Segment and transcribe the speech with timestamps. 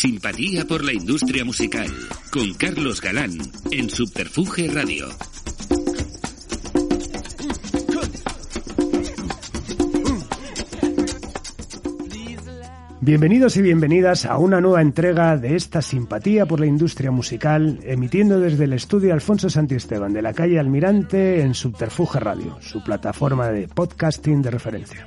[0.00, 1.86] Simpatía por la industria musical
[2.32, 3.32] con Carlos Galán
[3.70, 5.08] en Subterfuge Radio.
[13.02, 18.40] Bienvenidos y bienvenidas a una nueva entrega de esta simpatía por la industria musical, emitiendo
[18.40, 23.68] desde el estudio Alfonso Santiesteban de la calle Almirante en Subterfuge Radio, su plataforma de
[23.68, 25.06] podcasting de referencia.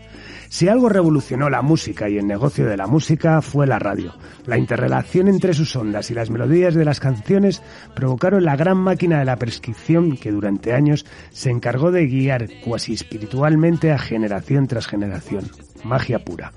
[0.53, 4.13] Si algo revolucionó la música y el negocio de la música fue la radio.
[4.45, 7.63] La interrelación entre sus ondas y las melodías de las canciones
[7.95, 12.93] provocaron la gran máquina de la prescripción que durante años se encargó de guiar cuasi
[12.93, 15.49] espiritualmente a generación tras generación.
[15.83, 16.51] Magia pura.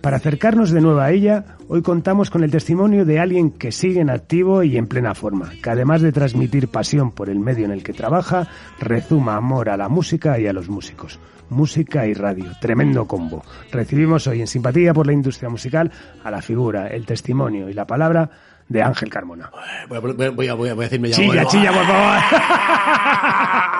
[0.00, 4.00] Para acercarnos de nuevo a ella, hoy contamos con el testimonio de alguien que sigue
[4.00, 7.70] en activo y en plena forma, que además de transmitir pasión por el medio en
[7.70, 12.52] el que trabaja, rezuma amor a la música y a los músicos música y radio.
[12.60, 13.42] Tremendo combo.
[13.70, 15.90] Recibimos hoy en Simpatía por la Industria Musical
[16.22, 18.30] a la figura, el testimonio y la palabra
[18.68, 19.50] de Ángel Carmona.
[19.88, 21.16] Voy a, voy a, voy a, decirme ya.
[21.16, 22.20] Chilla, chilla, por favor.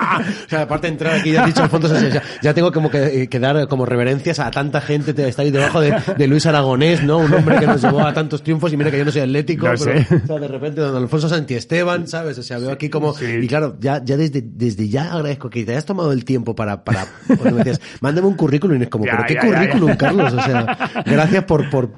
[0.45, 3.27] o sea, aparte de entrar aquí, ya has dicho Alfonso, ya, ya tengo como que,
[3.29, 5.13] que, dar como reverencias a tanta gente.
[5.13, 7.19] Te, está ahí debajo de, de, Luis Aragonés, ¿no?
[7.19, 9.67] Un hombre que nos llevó a tantos triunfos y mira que yo no soy atlético.
[9.67, 10.01] No pero.
[10.01, 12.37] O sea, de repente, don Alfonso Santiesteban, ¿sabes?
[12.37, 13.13] O sea, veo aquí como...
[13.13, 13.25] Sí.
[13.25, 16.83] Y claro, ya, ya desde, desde ya agradezco que te hayas tomado el tiempo para...
[16.83, 19.95] para me decías, mándame un currículum y es como, Ya, ¿pero qué ya, currículum.
[19.95, 20.33] Carlos?
[20.33, 21.69] O sea, gracias por...
[21.69, 21.89] por,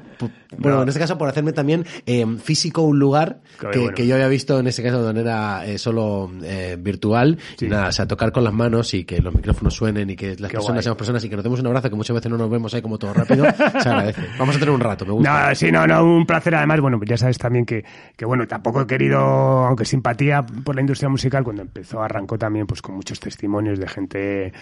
[0.57, 0.83] bueno, No.
[0.83, 3.95] en este caso por hacerme también eh, físico un lugar que, bueno.
[3.95, 7.37] que yo había visto en ese caso de manera eh, solo eh, virtual.
[7.57, 7.67] Sí.
[7.67, 10.49] Nada, o sea, tocar con las manos y que los micrófonos suenen y que las
[10.51, 10.83] Qué personas guay.
[10.83, 12.81] seamos personas y que nos demos un abrazo, que muchas veces no nos vemos ahí
[12.81, 13.45] como todo rápido,
[13.81, 14.21] se agradece.
[14.37, 15.49] Vamos a tener un rato, me gusta.
[15.49, 16.55] No, sí, no, no, un placer.
[16.55, 17.83] Además, bueno, pues ya sabes también que,
[18.15, 22.67] que, bueno, tampoco he querido, aunque simpatía por la industria musical, cuando empezó, arrancó también
[22.67, 24.53] pues con muchos testimonios de gente,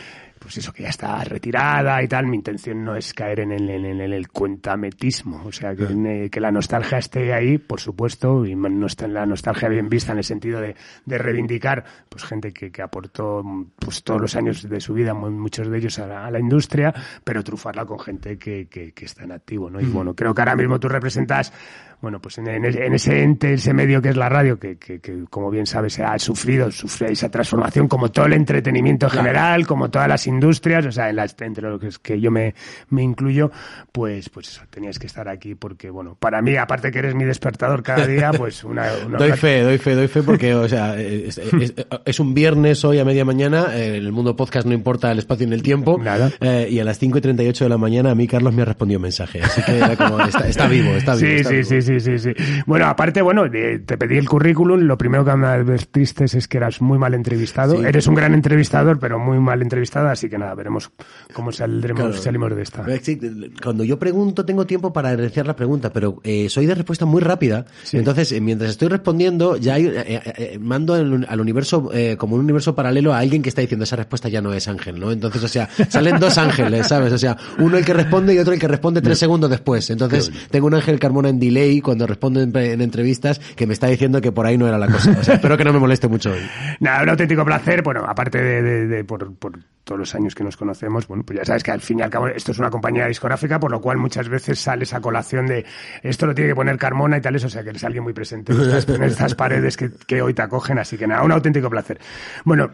[0.41, 2.25] pues eso, que ya está retirada y tal.
[2.25, 5.83] Mi intención no es caer en el, en el, en el cuentametismo, o sea, que,
[5.85, 9.87] eh, que la nostalgia esté ahí, por supuesto, y no está en la nostalgia bien
[9.87, 10.75] vista en el sentido de,
[11.05, 13.43] de reivindicar, pues gente que, que aportó,
[13.77, 16.39] pues todos los años de su vida, muy- muchos de ellos a la, a la
[16.39, 16.93] industria,
[17.23, 19.79] pero trufarla con gente que, que, que está en activo, ¿no?
[19.79, 21.53] Y bueno, creo que ahora mismo tú representas,
[22.01, 24.77] bueno, pues en, en ese en ese ente, ese medio que es la radio, que,
[24.77, 29.11] que, que, como bien sabes, ha sufrido, sufre esa transformación como todo el entretenimiento en
[29.11, 32.31] general, como todas las industrias, o sea, en las, entre lo que, es que yo
[32.31, 32.55] me,
[32.89, 33.51] me incluyo,
[33.91, 37.23] pues, pues eso, tenías que estar aquí porque, bueno, para mí, aparte que eres mi
[37.23, 38.85] despertador cada día, pues una...
[39.05, 41.73] una Doy fe, doy fe, doy fe porque, o sea, es, es-
[42.05, 45.45] es un viernes hoy a media mañana, en el mundo podcast no importa el espacio
[45.47, 46.31] ni el tiempo, Nada.
[46.39, 48.65] eh, y a las 5 y 38 de la mañana a mí Carlos me ha
[48.65, 51.27] respondido un mensaje, así que era como, está, está vivo, está vivo.
[51.27, 51.65] Sí, está sí, vivo.
[51.69, 52.33] sí, sí, sí, sí.
[52.65, 56.81] Bueno, aparte, bueno, te pedí el currículum, lo primero que me advertiste es que eras
[56.81, 57.77] muy mal entrevistado.
[57.79, 57.85] Sí.
[57.85, 60.91] Eres un gran entrevistador, pero muy mal entrevistado, así que nada, veremos
[61.33, 62.21] cómo saldremos, Claro.
[62.21, 62.85] salimos de esta.
[63.01, 63.19] Sí,
[63.63, 67.21] Cuando yo pregunto tengo tiempo para iniciar la pregunta, pero eh, soy de respuesta muy
[67.21, 67.65] rápida.
[67.83, 67.97] Sí.
[67.97, 72.15] Entonces, eh, mientras estoy respondiendo, ya hay, eh, eh, eh, mando al, al universo eh,
[72.17, 74.99] como un universo paralelo a alguien que está diciendo esa respuesta ya no es Ángel,
[74.99, 75.11] ¿no?
[75.11, 77.11] Entonces, o sea, salen dos ángeles, ¿sabes?
[77.13, 79.89] O sea, uno el que responde y otro el que responde tres segundos después.
[79.89, 83.87] Entonces, tengo un Ángel Carmona en delay cuando responde en, en entrevistas que me está
[83.87, 85.11] diciendo que por ahí no era la cosa.
[85.19, 86.39] O sea, espero que no me moleste mucho hoy.
[86.79, 90.43] Nada, un auténtico placer, bueno, aparte de, de- de- por, por todos los años que
[90.43, 92.69] nos conocemos, bueno, pues ya sabes que al fin y al cabo esto es una
[92.69, 95.65] compañía discográfica, por lo cual muchas veces sale esa colación de
[96.03, 98.13] esto lo tiene que poner Carmona y tal, eso, o sea que eres alguien muy
[98.13, 101.31] presente en estas, en estas paredes que, que hoy te acogen, así que nada, un
[101.31, 101.99] auténtico placer.
[102.45, 102.71] Bueno,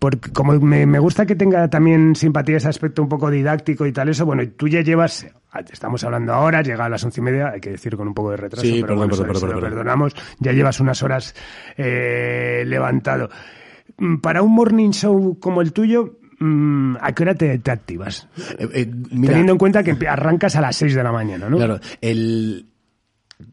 [0.00, 3.92] porque como me, me gusta que tenga también simpatía ese aspecto un poco didáctico y
[3.92, 5.26] tal eso, bueno, y tú ya llevas,
[5.70, 8.30] estamos hablando ahora, llega a las once y media, hay que decir con un poco
[8.30, 11.34] de retraso, Sí, pero perdón, bueno, perdón, perdón, perdonamos, ya llevas unas horas
[11.76, 13.28] eh, levantado.
[13.98, 18.26] Mm, Para un morning show como el tuyo, mm, ¿a qué hora te, te activas?
[18.58, 21.58] Eh, eh, mira, Teniendo en cuenta que arrancas a las 6 de la mañana, ¿no?
[21.58, 22.69] Claro, el,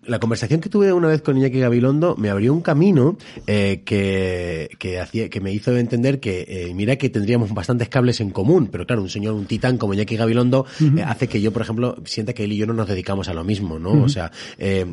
[0.05, 4.69] la conversación que tuve una vez con Iñaki Gabilondo me abrió un camino eh, que,
[4.79, 8.69] que, hacía, que me hizo entender que, eh, mira que tendríamos bastantes cables en común,
[8.71, 11.97] pero claro, un señor, un titán como Iñaki Gabilondo eh, hace que yo, por ejemplo,
[12.05, 14.03] sienta que él y yo no nos dedicamos a lo mismo, ¿no?
[14.03, 14.85] O sea, eh,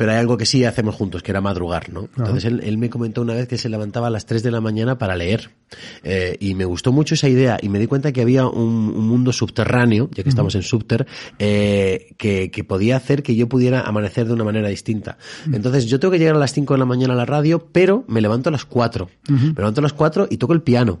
[0.00, 2.08] pero hay algo que sí hacemos juntos, que era madrugar, ¿no?
[2.16, 4.62] Entonces él, él, me comentó una vez que se levantaba a las 3 de la
[4.62, 5.50] mañana para leer.
[6.04, 9.06] Eh, y me gustó mucho esa idea y me di cuenta que había un, un
[9.06, 11.06] mundo subterráneo, ya que estamos en Subter,
[11.38, 15.18] eh, que, que, podía hacer que yo pudiera amanecer de una manera distinta.
[15.52, 18.06] Entonces yo tengo que llegar a las 5 de la mañana a la radio, pero
[18.08, 19.06] me levanto a las 4.
[19.28, 21.00] Me levanto a las 4 y toco el piano.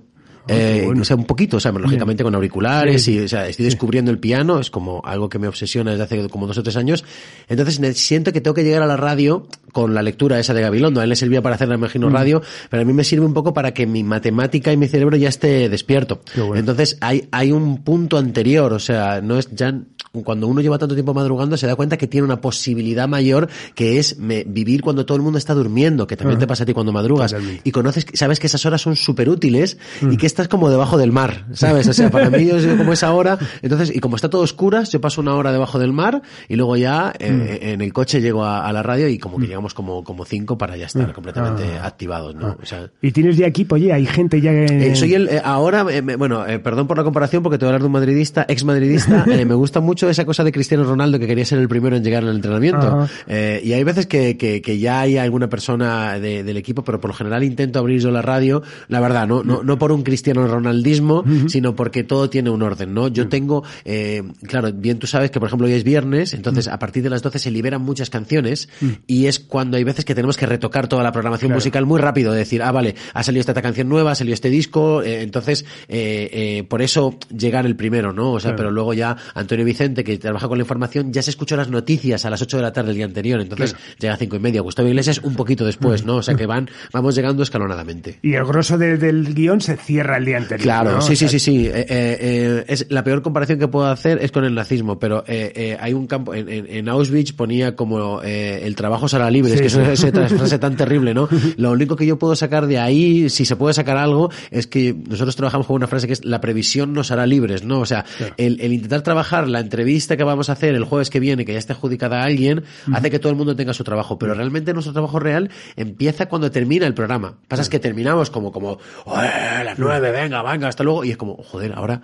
[0.50, 1.02] Eh, bueno.
[1.02, 4.10] O sea, un poquito, o sea, lógicamente con auriculares sí, y, o sea, estoy descubriendo
[4.10, 7.04] el piano, es como algo que me obsesiona desde hace como dos o tres años.
[7.48, 11.00] Entonces siento que tengo que llegar a la radio con la lectura esa de Gabilondo.
[11.00, 12.12] A él le servía para hacer, me imagino, mm.
[12.12, 15.16] radio, pero a mí me sirve un poco para que mi matemática y mi cerebro
[15.16, 16.20] ya esté despierto.
[16.36, 16.56] Bueno.
[16.56, 19.74] Entonces hay, hay un punto anterior, o sea, no es ya,
[20.12, 23.98] cuando uno lleva tanto tiempo madrugando se da cuenta que tiene una posibilidad mayor que
[23.98, 26.40] es me, vivir cuando todo el mundo está durmiendo, que también uh -huh.
[26.40, 27.30] te pasa a ti cuando madrugas.
[27.30, 27.62] Totalmente.
[27.64, 30.12] Y conoces, sabes que esas horas son súper útiles mm.
[30.12, 31.86] y que estás como debajo del mar, ¿sabes?
[31.86, 34.90] O sea, para mí yo soy como esa hora, entonces, y como está todo oscuras,
[34.90, 37.66] yo paso una hora debajo del mar y luego ya eh, mm.
[37.66, 40.58] en el coche llego a, a, la radio y como que llegamos como, como cinco
[40.58, 41.86] para ya estar completamente ah.
[41.86, 42.56] activados, ¿no?
[42.60, 44.90] O sea, y tienes ya equipo, oye, hay gente ya que...
[44.90, 45.84] Eh, soy el, eh, ahora,
[46.18, 49.24] bueno, perdón por la comparación porque te voy a hablar de un madridista, ex madridista,
[49.26, 52.22] me gusta mucho esa cosa de Cristiano Ronaldo que quería ser el primero en llegar
[52.22, 53.08] al entrenamiento.
[53.28, 57.10] y hay veces que, que, que, ya hay alguna persona de, del equipo, pero por
[57.10, 60.46] lo general intento abrir yo la radio, la verdad, no, no, no por un Cristiano
[60.46, 61.48] Ronaldismo, uh -huh.
[61.48, 63.08] sino porque todo tiene un orden, ¿no?
[63.08, 63.30] Yo uh -huh.
[63.30, 66.74] tengo, eh, claro, bien tú sabes que por ejemplo hoy es viernes, entonces uh -huh.
[66.74, 68.68] a partir de las 12 se liberan muchas canciones
[69.06, 71.56] y es cuando hay veces que tenemos que retocar toda la programación claro.
[71.56, 75.02] musical muy rápido, decir, ah, vale, ha salido esta canción nueva, ha salido este disco,
[75.02, 78.32] eh, entonces, eh, eh, por eso llegar el primero, ¿no?
[78.32, 78.56] O sea, claro.
[78.56, 82.24] pero luego ya Antonio Vicente, que trabaja con la información, ya se escuchó las noticias
[82.24, 83.94] a las 8 de la tarde del día anterior, entonces claro.
[83.98, 84.60] llega a cinco y media.
[84.60, 86.16] Gustavo Iglesias un poquito después, ¿no?
[86.16, 88.18] O sea que van, vamos llegando escalonadamente.
[88.22, 90.62] Y el grosso de, del guion se cierra el día anterior.
[90.62, 91.02] Claro, ¿no?
[91.02, 91.66] sí, sí, sí, sí.
[91.66, 95.52] Eh, eh, es la peor comparación que puedo hacer es con el nazismo, pero eh,
[95.54, 99.52] eh hay un campo en, en, en, Auschwitz ponía como eh, el trabajo será libre,
[99.52, 99.80] sí, es que sí.
[99.80, 101.28] es esa frase tan terrible, ¿no?
[101.56, 104.94] Lo único que yo puedo sacar de ahí, si se puede sacar algo, es que
[105.08, 107.80] nosotros trabajamos con una frase que es la previsión nos hará libres, ¿no?
[107.80, 108.34] O sea, claro.
[108.36, 111.52] el, el, intentar trabajar la entrevista que vamos a hacer el jueves que viene, que
[111.52, 112.96] ya esté adjudicada a alguien, uh -huh.
[112.96, 116.50] hace que todo el mundo tenga su trabajo, pero realmente nuestro trabajo real empieza cuando
[116.50, 117.34] termina el programa.
[117.48, 121.16] Pasa es que terminamos como, como, a las nueve, venga, venga, hasta luego, y es
[121.16, 122.02] como, joder, ahora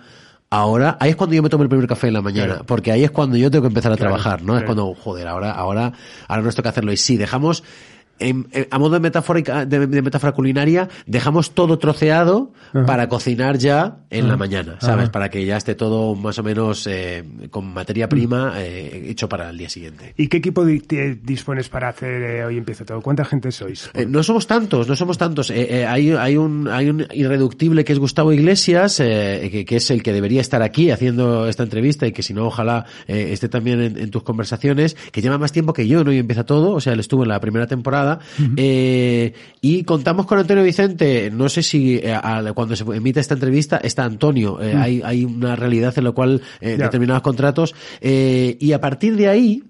[0.49, 2.65] ahora, ahí es cuando yo me tomo el primer café en la mañana, claro.
[2.65, 4.53] porque ahí es cuando yo tengo que empezar a claro, trabajar, ¿no?
[4.53, 4.59] Claro.
[4.59, 5.93] Es cuando, joder, ahora, ahora,
[6.27, 6.91] ahora nos toca hacerlo.
[6.93, 7.63] Y sí, dejamos
[8.19, 12.85] en, en, a modo de metáfora, de, de, metáfora culinaria, dejamos todo troceado Ajá.
[12.85, 14.31] para cocinar ya en Ajá.
[14.31, 15.03] la mañana, ¿sabes?
[15.03, 15.11] Ajá.
[15.11, 19.49] Para que ya esté todo más o menos eh, con materia prima eh, hecho para
[19.49, 20.13] el día siguiente.
[20.17, 23.01] ¿Y qué equipo dispones para hacer eh, Hoy Empieza Todo?
[23.01, 23.89] ¿Cuánta gente sois?
[23.93, 25.49] Eh, no somos tantos, no somos tantos.
[25.51, 30.03] Eh, hay, hay, un, hay un irreductible que es Gustavo Iglesias, que, que, es el
[30.03, 33.97] que debería estar aquí haciendo esta entrevista y que si no, ojalá esté también en,
[33.97, 36.93] en, tus conversaciones, que lleva más tiempo que yo en Hoy Empieza Todo, o sea,
[36.93, 38.53] él estuvo en la primera temporada Uh -huh.
[38.57, 39.33] eh,
[39.67, 41.29] y contamos con Antonio Vicente.
[41.31, 44.61] No sé si eh, a, cuando se emite esta entrevista está Antonio.
[44.61, 44.81] Eh, uh -huh.
[44.81, 47.75] hay, hay, una realidad en la cual eh, determinados contratos.
[48.01, 49.63] Y a partir de ahí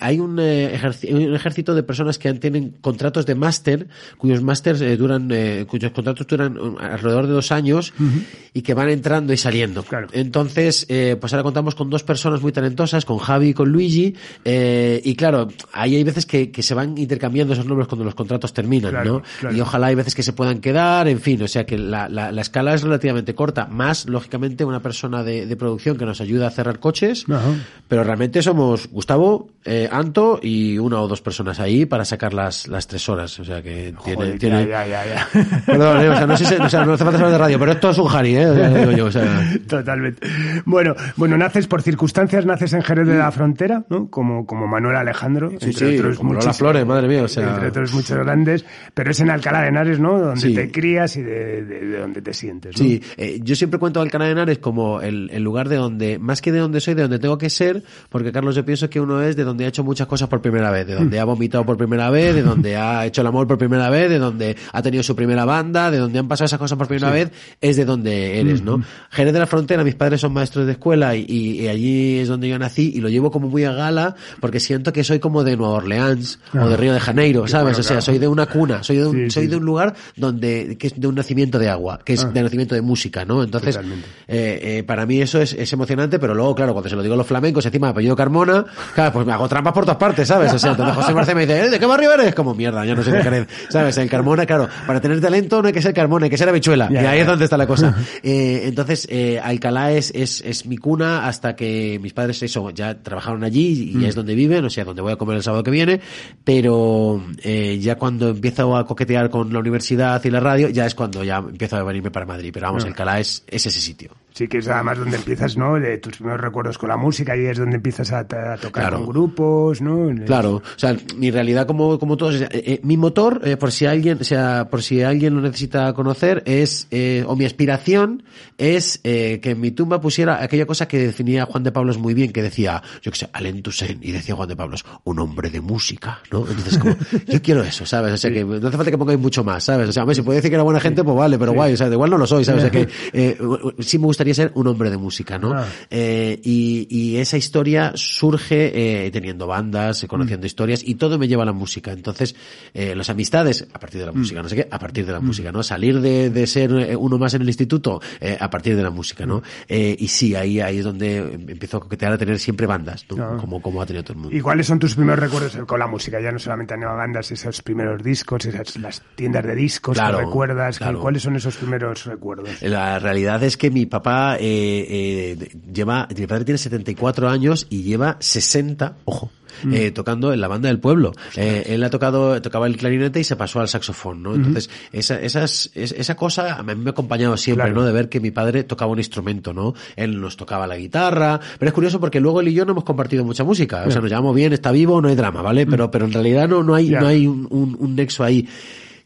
[0.00, 3.88] hay un, un, ejército de personas que tienen contratos de máster,
[4.18, 5.28] cuyos másters duran,
[5.66, 8.22] cuyos contratos duran alrededor de dos años uh -huh.
[8.54, 9.82] y que van entrando y saliendo.
[9.82, 10.08] Claro.
[10.12, 10.86] Entonces,
[11.20, 14.14] pues ahora contamos con dos personas muy talentosas, con Javi y con Luigi.
[14.44, 18.52] y claro, ahí hay veces que, que se van intercambiando esos nombres cuando los contratos
[18.52, 19.22] terminan, claro, ¿no?
[19.40, 19.56] Claro.
[19.56, 22.32] Y ojalá hay veces que se puedan quedar, en fin, o sea que la, la,
[22.32, 26.48] la escala es relativamente corta, más lógicamente una persona de, de producción que nos ayuda
[26.48, 27.54] a cerrar coches, Ajá.
[27.88, 32.68] pero realmente somos Gustavo, eh, Anto y una o dos personas ahí para sacar las,
[32.68, 34.16] las tres horas, o sea que tiene...
[34.16, 34.66] Joder, tiene...
[34.66, 35.28] Ya, ya, ya,
[35.66, 37.58] Perdón, eh, o sea, no sé si, o sea, no hace falta saber de radio,
[37.58, 38.46] pero esto es un Harry, ¿eh?
[38.78, 39.24] Digo yo, o sea...
[39.68, 40.26] Totalmente.
[40.64, 44.08] Bueno, bueno, naces por circunstancias, naces en Jerez de la Frontera, ¿no?
[44.08, 47.37] Como, como Manuel Alejandro, sí, entre sí, otros como Lola Flores, madre mía, o sea...
[47.42, 48.64] Entre otros muchos grandes,
[48.94, 50.18] pero es en Alcalá de Henares, ¿no?
[50.18, 50.54] Donde sí.
[50.54, 52.84] te crías y de, de, de, donde te sientes, ¿no?
[52.84, 56.42] Sí, eh, yo siempre cuento Alcalá de Henares como el, el, lugar de donde, más
[56.42, 59.22] que de donde soy, de donde tengo que ser, porque Carlos, yo pienso que uno
[59.22, 61.76] es de donde ha hecho muchas cosas por primera vez, de donde ha vomitado por
[61.76, 65.02] primera vez, de donde ha hecho el amor por primera vez, de donde ha tenido
[65.02, 67.14] su primera banda, de donde han pasado esas cosas por primera sí.
[67.14, 68.82] vez, es de donde eres, ¿no?
[69.10, 72.28] Jerez de la Frontera, mis padres son maestros de escuela y, y, y, allí es
[72.28, 75.44] donde yo nací y lo llevo como muy a gala porque siento que soy como
[75.44, 76.64] de Nueva Orleans ah.
[76.64, 77.50] o de Río de Janeiro ¿sabes?
[77.64, 78.02] bueno, o sea, claro.
[78.02, 80.86] soy de una cuna, soy de un, Sí, soy sí, de un lugar donde, que
[80.88, 82.30] es de un nacimiento de agua, que es Ah.
[82.32, 83.42] de nacimiento de música, ¿no?
[83.42, 87.02] Entonces, eh, eh, para mí eso es, es emocionante, pero luego, claro, cuando se lo
[87.02, 89.98] digo a los flamencos, encima de apellido Carmona, claro, pues me hago trampas por todas
[89.98, 90.52] partes, ¿sabes?
[90.52, 92.34] O sea, entonces José Marcé me dice, "¿Eh, ¿de qué barrio eres?
[92.34, 93.96] Como mierda, yo no sé de Jerez, ¿sabes?
[93.98, 96.88] El Carmona, claro, para tener talento no hay que ser Carmona, hay que ser habichuela,
[96.90, 97.22] Ya, y ahí ya.
[97.22, 97.94] es donde está la cosa.
[98.22, 102.94] Eh, entonces, eh, Alcalá es, es, es mi cuna hasta que mis padres eso, ya
[103.02, 104.04] trabajaron allí y Mm.
[104.04, 106.00] es donde viven, o sea, donde voy a comer el sábado que viene,
[106.44, 110.94] pero eh, ya cuando empiezo a coquetear con la universidad y la radio, ya es
[110.94, 112.50] cuando ya empiezo a venirme para Madrid.
[112.52, 112.88] Pero vamos, Ah.
[112.88, 114.10] Alcalá es, es ese sitio.
[114.38, 115.80] Sí, que es además donde empiezas, ¿no?
[115.80, 118.24] De tus primeros recuerdos con la música y es donde empiezas a, a
[118.56, 118.98] tocar Claro.
[118.98, 120.14] con grupos, ¿no?
[120.26, 123.86] Claro, o sea, mi realidad como, como todos, eh, eh, mi motor, eh, por si
[123.86, 128.22] alguien, o sea, por si alguien lo necesita conocer, es, eh, o mi aspiración
[128.58, 132.14] es eh, que en mi tumba pusiera aquella cosa que definía Juan de Pablos muy
[132.14, 135.50] bien, que decía, yo que sé, Alain Toussaint, y decía Juan de Pablos, un hombre
[135.50, 136.46] de música, ¿no?
[136.48, 136.94] Entonces, como,
[137.26, 138.12] yo quiero eso, ¿sabes?
[138.12, 139.88] O sea, que no hace falta que pongáis mucho más, ¿sabes?
[139.88, 141.76] O sea, hombre, si puede decir que era buena gente, pues vale, pero guay, o
[141.76, 142.62] sea, de igual no lo soy, ¿sabes?
[142.62, 143.36] O sea, que eh,
[143.80, 145.52] sí me gustaría ser un hombre de música, ¿no?
[145.52, 145.66] Ah.
[145.90, 151.28] Eh, y, y esa historia surge eh, teniendo bandas, eh, conociendo historias y todo me
[151.28, 151.92] lleva a la música.
[151.92, 152.34] Entonces,
[152.74, 155.20] eh, las amistades a partir de la música, no sé qué, a partir de la
[155.20, 155.62] música, ¿no?
[155.62, 158.90] Salir de, de ser eh, uno más en el instituto eh, a partir de la
[158.90, 159.42] música, ¿no?
[159.68, 163.22] Eh, y sí, ahí, ahí es donde empiezo a coquetear a tener siempre bandas, ¿no?
[163.22, 163.36] Ah.
[163.40, 164.36] Como, como ha tenido todo el mundo.
[164.36, 166.20] ¿Y cuáles son tus primeros recuerdos con la música?
[166.20, 170.24] Ya no solamente a bandas, esos primeros discos, esas las tiendas de discos Claro, que
[170.24, 170.78] recuerdas.
[170.78, 171.00] claro.
[171.00, 172.62] ¿Cuáles son esos primeros recuerdos?
[172.62, 174.07] La realidad es que mi papá
[174.40, 179.30] eh, eh, lleva, mi padre tiene 74 años y lleva 60, ojo,
[179.64, 179.74] Mm.
[179.74, 181.12] eh, tocando en la banda del pueblo.
[181.34, 184.34] Eh, él ha tocado, tocaba el clarinete y se pasó al saxofón, ¿no?
[184.36, 187.80] Entonces, esa, esas, es- esa cosa a mí me ha acompañado siempre, Claro.
[187.80, 187.84] ¿no?
[187.86, 189.74] De ver que mi padre tocaba un instrumento, ¿no?
[189.96, 192.84] Él nos tocaba la guitarra, pero es curioso porque luego él y yo no hemos
[192.84, 193.82] compartido mucha música.
[193.84, 195.66] O sea, nos llevamos bien, está vivo, no hay drama, ¿vale?
[195.66, 197.00] Pero, pero en realidad no, no hay, Mm.
[197.00, 198.46] No hay un, un- un nexo ahí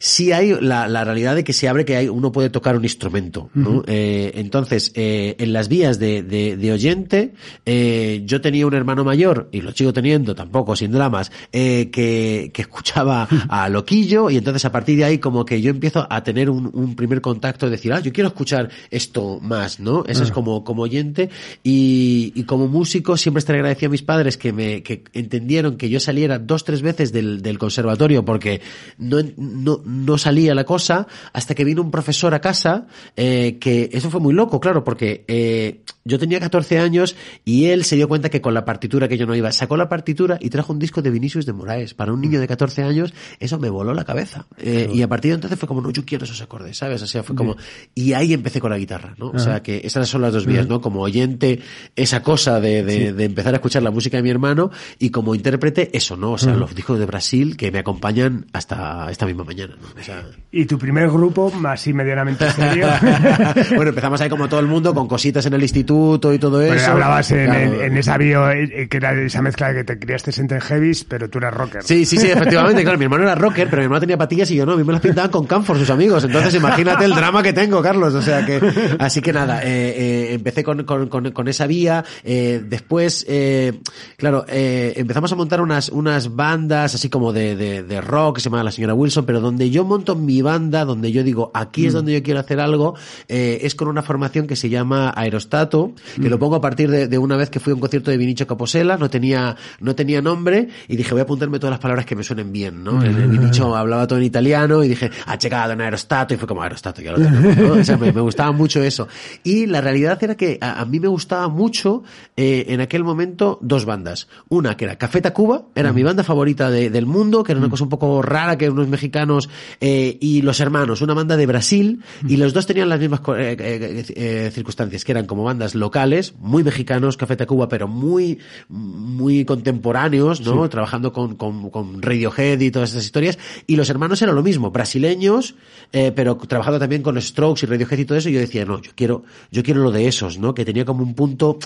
[0.03, 2.83] sí hay la, la realidad de que se abre que hay, uno puede tocar un
[2.83, 3.83] instrumento, ¿no?
[3.87, 7.33] Eh, entonces, eh, en las vías de, de, de oyente,
[7.65, 12.51] eh, yo tenía un hermano mayor, y lo sigo teniendo, tampoco, sin dramas, eh, que,
[12.53, 16.21] que escuchaba a Loquillo, y entonces a partir de ahí como que yo empiezo a
[16.21, 20.03] tener un, un primer contacto de decir, ah, yo quiero escuchar esto más, ¿no?
[20.05, 21.29] Eso es como, como oyente,
[21.63, 25.89] y, y como músico siempre estaré agradecido a mis padres que me, que entendieron que
[25.89, 28.59] yo saliera dos, tres veces del, del conservatorio porque
[28.97, 33.89] no, no, no salía la cosa hasta que vino un profesor a casa, eh, que
[33.93, 38.07] eso fue muy loco, claro, porque eh, yo tenía 14 años y él se dio
[38.07, 40.79] cuenta que con la partitura que yo no iba, sacó la partitura y trajo un
[40.79, 41.93] disco de Vinicius de Moraes.
[41.93, 44.45] Para un niño de 14 años, eso me voló la cabeza.
[44.57, 47.01] Eh, y a partir de entonces fue como, no, yo quiero esos acordes, ¿sabes?
[47.01, 47.55] O sea, fue como,
[47.95, 49.29] y ahí empecé con la guitarra, ¿no?
[49.29, 50.81] O sea, que esas son las dos vías, ¿no?
[50.81, 51.61] Como oyente,
[51.95, 55.35] esa cosa de, de, de empezar a escuchar la música de mi hermano y como
[55.35, 56.33] intérprete, eso, ¿no?
[56.33, 59.82] O sea, los discos de Brasil que me acompañan hasta esta misma mañana, ¿no?
[59.99, 60.23] O sea,
[60.55, 62.87] ¿Y tu primer grupo, así medianamente serio?
[63.75, 66.73] bueno, empezamos ahí como todo el mundo con cositas en el instituto y todo eso.
[66.75, 67.59] Bueno, hablabas en, Claro.
[67.59, 71.03] en- en esa bio, eh, que era esa mezcla de que te criaste entre heavies,
[71.05, 71.81] pero tú eras rocker.
[71.83, 74.55] Sí, sí, sí, efectivamente, claro, mi hermano era rocker, pero mi hermano tenía patillas y
[74.55, 77.41] yo no, a mí me las pintaban con Camfor sus amigos, entonces imagínate el drama
[77.41, 78.61] que tengo, Carlos, o sea que,
[78.99, 83.79] así que nada, eh, eh, empecé con, con, con, con esa vía, eh, después, eh,
[84.17, 88.41] claro, eh, empezamos a montar unas, unas bandas así como de, de, de rock, que
[88.41, 91.85] se llama La Señora Wilson, pero donde yo monto mi banda, donde yo digo, aquí
[91.85, 92.95] es donde yo quiero hacer algo,
[93.27, 97.07] eh, es con una formación que se llama Aerostato, que lo pongo a partir de,
[97.07, 100.21] de una vez que fui a un concierto de Vinicio Caposela, no tenía, no tenía
[100.21, 103.01] nombre, y dije, voy a apuntarme todas las palabras que me suenen bien, ¿no?
[103.01, 106.47] El, el Vinicio hablaba todo en italiano, y dije, ha llegado en Aerostato, y fue
[106.47, 107.73] como Aerostato, ya lo tenemos, ¿no?
[107.73, 109.07] O sea, me, me gustaba mucho eso.
[109.43, 112.03] Y la realidad era que a, a mí me gustaba mucho,
[112.37, 114.27] eh, en aquel momento, dos bandas.
[114.49, 117.69] Una que era Café Tacuba, era mi banda favorita de- del mundo, que era una
[117.69, 122.01] cosa un poco rara, que unos mexicanos, eh, y Los Hermanos, una banda de Brasil,
[122.27, 126.33] y los dos tenían las mismas eh, eh, eh, circunstancias, que eran como bandas locales,
[126.39, 130.67] muy mexicanos, Café Tacuba, pero muy, muy contemporáneos, ¿no?
[130.69, 134.71] Trabajando con, con, con Radiohead y todas esas historias, y Los Hermanos eran lo mismo,
[134.71, 135.55] brasileños,
[135.91, 138.91] pero trabajando también con Strokes y Radiohead y todo eso, y yo decía, no, yo
[138.95, 140.53] quiero, yo quiero lo de esos, ¿no?
[140.53, 141.57] Que tenía como un punto,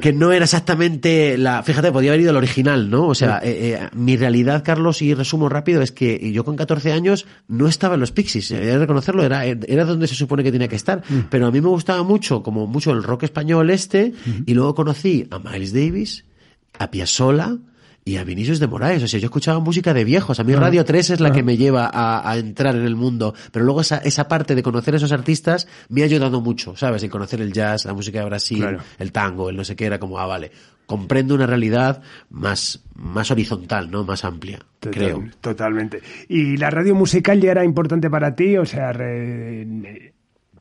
[0.00, 3.06] que no era exactamente la, fíjate, podía haber ido el original, ¿no?
[3.06, 6.92] O sea, eh, eh, mi realidad, Carlos, y resumo rápido, es que yo con 14
[6.92, 10.68] años no estaba en los Pixies, de reconocerlo, era, era donde se supone que tenía
[10.68, 14.12] que estar, pero a mí me gustaba mucho, como mucho el rock español este,
[14.44, 16.24] y luego conocí a Miles Davis,
[16.78, 17.56] a Piazzolla,
[18.08, 19.02] y a Vinicius de Moraes.
[19.02, 20.38] O sea, yo escuchaba música de viejos.
[20.38, 23.34] A mí Radio 3 es la que me lleva a, a entrar en el mundo.
[23.50, 27.02] Pero luego esa, esa parte de conocer a esos artistas me ha ayudado mucho, ¿sabes?
[27.02, 28.78] En conocer el jazz, la música de Brasil, Claro.
[29.00, 30.52] el tango, el no sé qué, era como, ah, vale.
[30.86, 34.04] Comprendo una realidad más, más horizontal, ¿no?
[34.04, 35.24] Más amplia, Total- creo.
[35.40, 36.00] Totalmente.
[36.28, 38.56] ¿Y la radio musical ya era importante para ti?
[38.56, 40.14] O sea, re-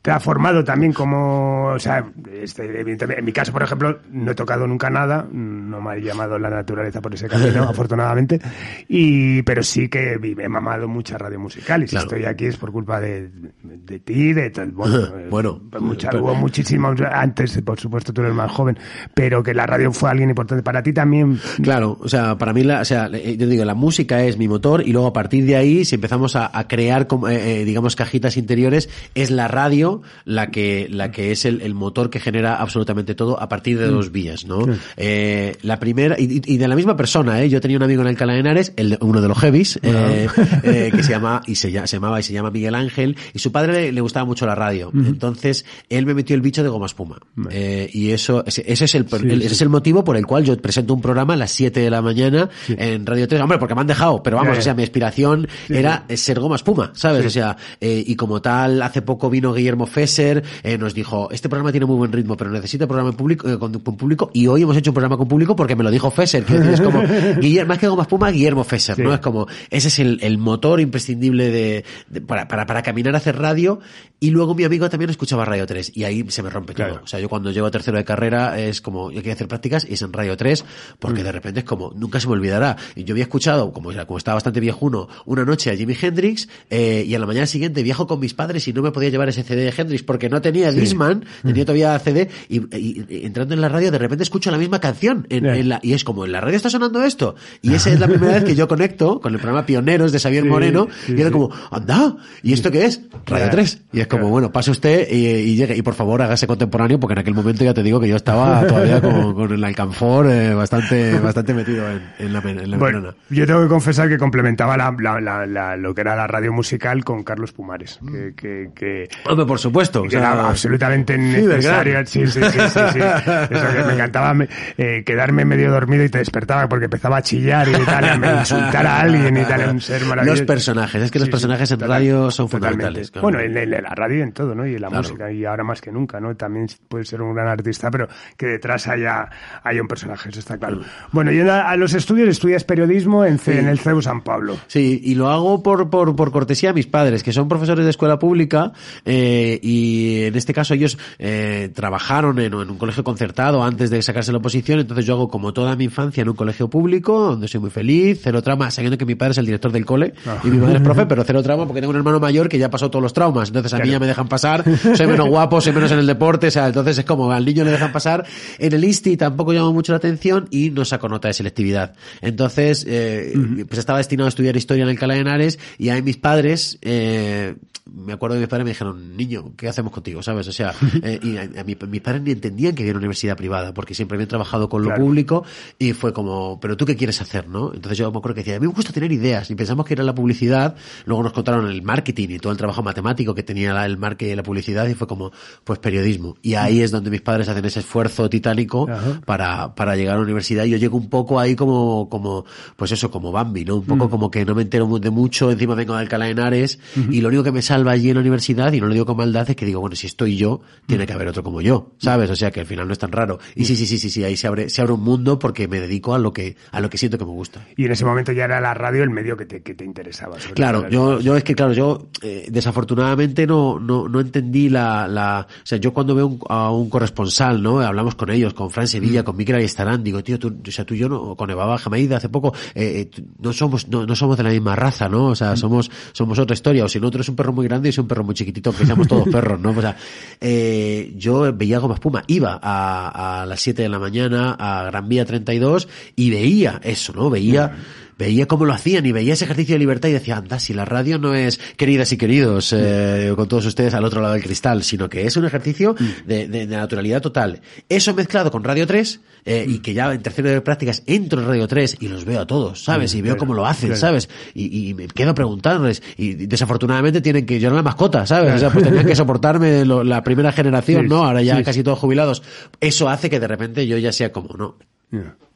[0.05, 4.31] te ha formado también como, o sea, este, evidentemente, en mi caso, por ejemplo, no
[4.31, 8.39] he tocado nunca nada, no me ha llamado la naturaleza por ese camino, afortunadamente,
[8.87, 12.05] y pero sí que he mamado mucha radio musical y si Claro.
[12.05, 13.31] estoy aquí es por culpa de,
[13.63, 18.35] de ti, de tal, bueno, Bueno, mucha- pero- hubo muchísimos antes, por supuesto, tú eres
[18.35, 18.77] más joven,
[19.15, 21.39] pero que la radio fue alguien importante para ti también.
[21.63, 24.83] Claro, o sea, para mí, la, o sea, yo digo, la música es mi motor
[24.87, 27.95] y luego a partir de ahí, si empezamos a, a crear, como, eh, eh, digamos,
[27.95, 29.94] cajitas interiores, es la radio
[30.25, 33.87] la que, la que es el, el motor que genera absolutamente todo a partir de
[33.87, 34.65] dos vías, ¿no?
[34.97, 37.49] Eh, la primera, y, y de la misma persona, ¿eh?
[37.49, 40.27] Yo tenía un amigo en Alcalá de Henares, el, uno de los heavies, eh,
[40.63, 43.51] eh, que se llama, y se, se llamaba y se llama Miguel Ángel, y su
[43.51, 44.91] padre le, le gustaba mucho la radio.
[44.93, 47.17] Entonces, él me metió el bicho de goma espuma.
[47.49, 49.45] Eh, y eso, ese, ese es el, Sí, el- sí.
[49.45, 51.89] ese es el motivo por el cual yo presento un programa a las 7 de
[51.89, 53.41] la mañana en Radio 3.
[53.41, 56.91] Hombre, porque me han dejado, pero vamos, o sea, mi inspiración era ser goma espuma,
[56.95, 57.25] ¿sabes?
[57.25, 61.49] O sea, eh, y como tal, hace poco vino Guillermo Fesser, eh, nos dijo, este
[61.49, 64.47] programa tiene muy buen ritmo, pero necesita programa en público, eh, con, con público, y
[64.47, 67.01] hoy hemos hecho un programa con público porque me lo dijo Fesser, que es como,
[67.41, 69.01] Guillermo, más que goma espuma, Guillermo Fesser, Sí.
[69.01, 69.13] ¿no?
[69.13, 73.17] Es como, ese es el, el motor imprescindible de, de- para, para, para caminar a
[73.17, 73.79] hacer radio,
[74.19, 76.95] y luego mi amigo también escuchaba Radio 3, y ahí se me rompe Claro.
[76.95, 77.03] todo.
[77.03, 79.85] O sea, yo cuando llego a tercero de carrera es como, yo quería hacer prácticas
[79.89, 80.63] y es en Radio 3,
[80.99, 82.75] porque de repente es como, nunca se me olvidará.
[82.95, 87.03] Y yo había escuchado, como, como estaba bastante viejuno, una noche a Jimi Hendrix, eh,
[87.07, 89.43] y a la mañana siguiente viajo con mis padres y no me podía llevar ese
[89.43, 93.61] CD de Hendrix porque no tenía Discman, tenía todavía CD, y, y- y entrando en
[93.61, 96.41] la radio de repente escucho la misma canción, en, la, y es como, en la
[96.41, 97.35] radio está sonando esto.
[97.61, 100.43] Y esa es la primera vez que yo conecto con el programa Pioneros de Xavier
[100.43, 101.33] Sí, Moreno, sí, y era sí.
[101.33, 103.01] como, anda, ¿y esto qué es?
[103.25, 103.51] Radio Claro.
[103.51, 103.81] 3.
[103.93, 107.13] Y es como, bueno, pase usted y, y llegue, y por favor hágase contemporáneo, porque
[107.13, 110.53] en aquel momento ya te digo que yo estaba todavía con, con el alcanfor eh,
[110.53, 114.77] bastante, bastante metido en, en la, en la Bueno, yo tengo que confesar que complementaba
[114.77, 118.69] la, la- la- la- lo que era la radio musical con Carlos Pumares, que, que,
[118.75, 120.01] que- Hombre, por supuesto.
[120.03, 122.05] que o sea, era absolutamente necesario.
[122.05, 122.99] Sí, sí, sí, sí, sí.
[122.99, 127.21] Eso que me encantaba me- eh, quedarme medio dormido y te despertaba porque empezaba a
[127.21, 130.41] chillar y tal, a insultar a alguien y tal, un ser maravilloso.
[130.41, 133.11] Los personajes, es que los personajes en total- radio son fundamentales.
[133.11, 133.23] claro.
[133.27, 134.65] Bueno, en, en la radio y en todo, ¿no?
[134.65, 135.03] Y en la Claro.
[135.03, 136.35] música, y ahora más que nunca, ¿no?
[136.35, 138.07] También puede ser un gran artista, pero
[138.37, 139.27] que detrás haya,
[139.63, 140.81] haya un personaje, eso está claro.
[141.11, 144.57] Bueno, yendo a, los estudios, estudias periodismo en el CEU San Pablo.
[144.67, 147.89] Sí, y lo hago por, por, por cortesía a mis padres, que son profesores de
[147.91, 148.71] escuela pública,
[149.05, 154.01] eh, y en este caso ellos eh, trabajaron en, en un colegio concertado antes de
[154.01, 157.47] sacarse la oposición, entonces yo hago como toda mi infancia en un colegio público, donde
[157.47, 160.47] soy muy feliz, cero trauma, sabiendo que mi padre es el director del cole, y
[160.47, 162.89] mi madre es profe, pero cero trauma porque tengo un hermano mayor que ya pasó
[162.89, 163.91] todos los traumas, entonces a mí Claro.
[163.93, 164.63] ya me dejan pasar,
[164.95, 167.63] soy menos guapo, soy menos en el deporte, o sea, entonces es como al niño
[167.63, 168.25] le dejan pasar,
[168.57, 171.93] en el ISTI tampoco llamó mucho la atención y no saco nota de selectividad.
[172.21, 173.33] Entonces, eh,
[173.67, 177.55] pues estaba destinado a estudiar historia en Alcalá de Henares y ahí mis padres, eh,
[177.93, 180.21] me acuerdo que mis padres me dijeron, niño, ¿qué hacemos contigo?
[180.23, 180.47] ¿Sabes?
[180.47, 183.35] O sea, eh, y a, a mi- mis padres ni entendían que había una universidad
[183.37, 185.03] privada porque siempre habían trabajado con lo Claro.
[185.03, 185.43] público
[185.79, 187.73] y fue como, pero tú qué quieres hacer, ¿no?
[187.73, 189.93] Entonces yo me acuerdo que decía, a mí me gusta tener ideas y pensamos que
[189.93, 193.73] era la publicidad, luego nos contaron el marketing y todo el trabajo matemático que tenía
[193.73, 195.31] la- el marketing y la publicidad y fue como,
[195.63, 196.37] pues periodismo.
[196.41, 199.21] Y ahí es donde mis padres hacen ese esfuerzo titánico Ajá.
[199.25, 202.45] para, para llegar a la universidad y yo llego un poco ahí como, como,
[202.75, 203.75] pues eso, como Bambi, ¿no?
[203.77, 206.79] Un poco como que no me entero de mucho, encima vengo de Alcalá de Henares
[207.11, 209.17] y lo único que me salva allí en la universidad, y no lo digo con
[209.25, 212.29] maldad, es que digo, bueno, si estoy yo, tiene que haber otro como yo, ¿sabes?
[212.29, 213.39] O sea que al final no es tan raro.
[213.55, 215.79] Y sí, sí, sí, sí, sí, ahí se abre, se abre un mundo porque me
[215.79, 217.65] dedico a lo que, a lo que siento que me gusta.
[217.75, 220.37] Y en ese momento ya era la radio el medio que te, que te interesaba.
[220.53, 225.47] Claro, yo, yo es que claro, yo eh, desafortunadamente no, no, no entendí la, la,
[225.49, 227.79] o sea, yo cuando veo un- a un corresponsal, ¿no?
[227.79, 230.93] Hablamos con ellos, con Fran Sevilla, con Miquel Estarán, digo, tío, tú, o sea, tú
[230.93, 234.37] y yo, no, con Eva Jamaida hace poco, eh, eh, no somos, no, no somos
[234.37, 235.27] de la misma raza, ¿no?
[235.27, 237.89] O sea, somos, somos otra historia, o si no, tú eres un perro muy grande
[237.89, 239.71] y soy un perro muy chiquitito, que seamos todos perros, ¿no?
[239.71, 239.95] O sea,
[240.41, 245.07] eh, yo veía Goma Espuma, iba a, a las 7 de la mañana a Gran
[245.07, 247.29] Vía 32 y veía eso, ¿no?
[247.29, 247.71] Veía,
[248.17, 250.85] veía cómo lo hacían y veía ese ejercicio de libertad y decía, anda, si la
[250.85, 254.83] radio no es queridas y queridos eh, con todos ustedes al otro lado del cristal,
[254.83, 257.61] sino que es un ejercicio de, de- de naturalidad total.
[257.89, 261.47] Eso mezclado con Radio 3 eh, y que ya en tercero de prácticas entro en
[261.47, 263.13] Radio 3 y los veo a todos, ¿sabes?
[263.13, 264.01] Y veo claro, cómo lo hacen, claro.
[264.01, 264.27] ¿sabes?
[264.53, 268.55] Y, y me quedo preguntándoles y desafortunadamente tienen que, yo era la mascota, ¿sabes?
[268.55, 271.23] O sea, pues tenían que soportarme lo- la primera generación, Sí, ¿no?
[271.25, 272.41] Ahora ya sí, casi todos jubilados.
[272.79, 274.77] Eso hace que de repente yo ya sea como, no,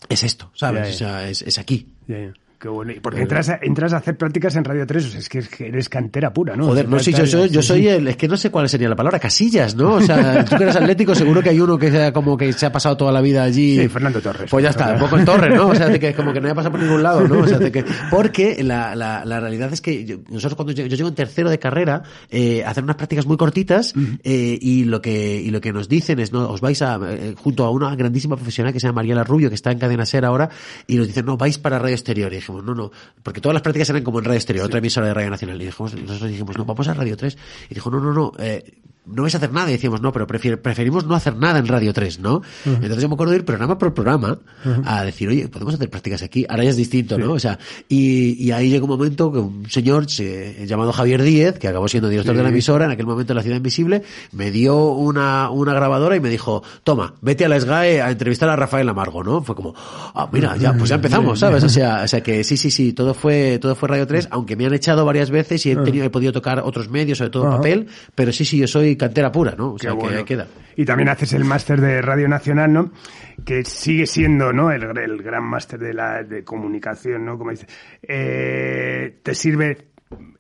[0.08, 0.95] es esto, ¿sabes?
[0.95, 1.88] O sea, es, es aquí.
[2.60, 2.91] Qué bueno.
[2.91, 5.38] Y porque entras a, entras a hacer prácticas en Radio 3, o sea, es que
[5.39, 6.65] es que eres cantera pura, ¿no?
[6.65, 8.98] Joder, no, sí, yo soy, yo soy el, es que no sé cuál sería la
[8.98, 9.93] palabra, casillas, ¿no?
[9.93, 12.65] O sea, tú que eres atlético, seguro que hay uno que sea como que se
[12.65, 13.80] ha pasado toda la vida allí.
[13.80, 14.52] Sí, Fernando Torres.
[14.52, 15.69] Pues ya está, un poco en Torres, ¿no?
[15.69, 17.39] O sea, de que como que no haya pasado por ningún lado, ¿no?
[17.39, 20.86] O sea, de que, porque la, la, la realidad es que yo- nosotros cuando yo,
[20.86, 23.93] yo llego en tercero de carrera, eh, hacer unas prácticas muy cortitas,
[24.24, 27.36] eh, y lo que, y lo que nos dicen es, no, os vais a, eh,
[27.41, 30.26] junto a una grandísima profesional que se llama Mariela Rubio, que está en Cadena Ser
[30.26, 30.50] ahora,
[30.88, 32.30] y nos dicen, no, vais para Radio Exterior.
[32.49, 32.91] Dijimos, no, no,
[33.23, 35.62] porque todas las prácticas eran como en Radio Exterior, otra emisora de Radio Nacional.
[35.62, 37.38] Y dijimos, nosotros dijimos, no, vamos a Radio 3.
[37.69, 38.63] Y dijo, no, no, no, eh,
[39.05, 39.69] no vais a hacer nada.
[39.69, 42.41] Y decíamos, no, pero prefier- preferimos no hacer nada en Radio 3, ¿no?
[42.65, 44.38] Entonces yo me acuerdo de ir programa por programa
[44.85, 46.45] a decir, oye, podemos hacer prácticas aquí.
[46.47, 47.33] Ahora ya es distinto, ¿no?
[47.33, 47.57] O sea,
[47.88, 51.88] y, y ahí llegó un momento que un señor se- llamado Javier Díez, que acabó
[51.88, 55.49] siendo director de la emisora en aquel momento en la Ciudad Invisible, me dio una,
[55.49, 59.23] una grabadora y me dijo, toma, vete a la SGAE a entrevistar a Rafael Amargo,
[59.23, 59.41] ¿no?
[59.41, 61.63] Fue como, ah, mira, ya, pues ya empezamos, ¿sabes?
[61.63, 64.55] O sea, o sea que sí, sí, sí, todo fue, todo fue Radio 3, aunque
[64.55, 67.49] me han echado varias veces y he tenido, he podido tocar otros medios, sobre todo
[67.49, 69.69] papel, pero sí, sí, yo soy cantera pura, ¿no?
[69.71, 70.17] O Qué sea, que bueno.
[70.19, 70.47] ahí queda.
[70.75, 72.91] Y también haces el máster de Radio Nacional, ¿no?
[73.45, 74.71] Que sigue siendo, ¿no?
[74.71, 77.38] El, el gran máster de la de comunicación, ¿no?
[77.38, 77.67] Como dice.
[78.02, 79.89] Eh, te sirve.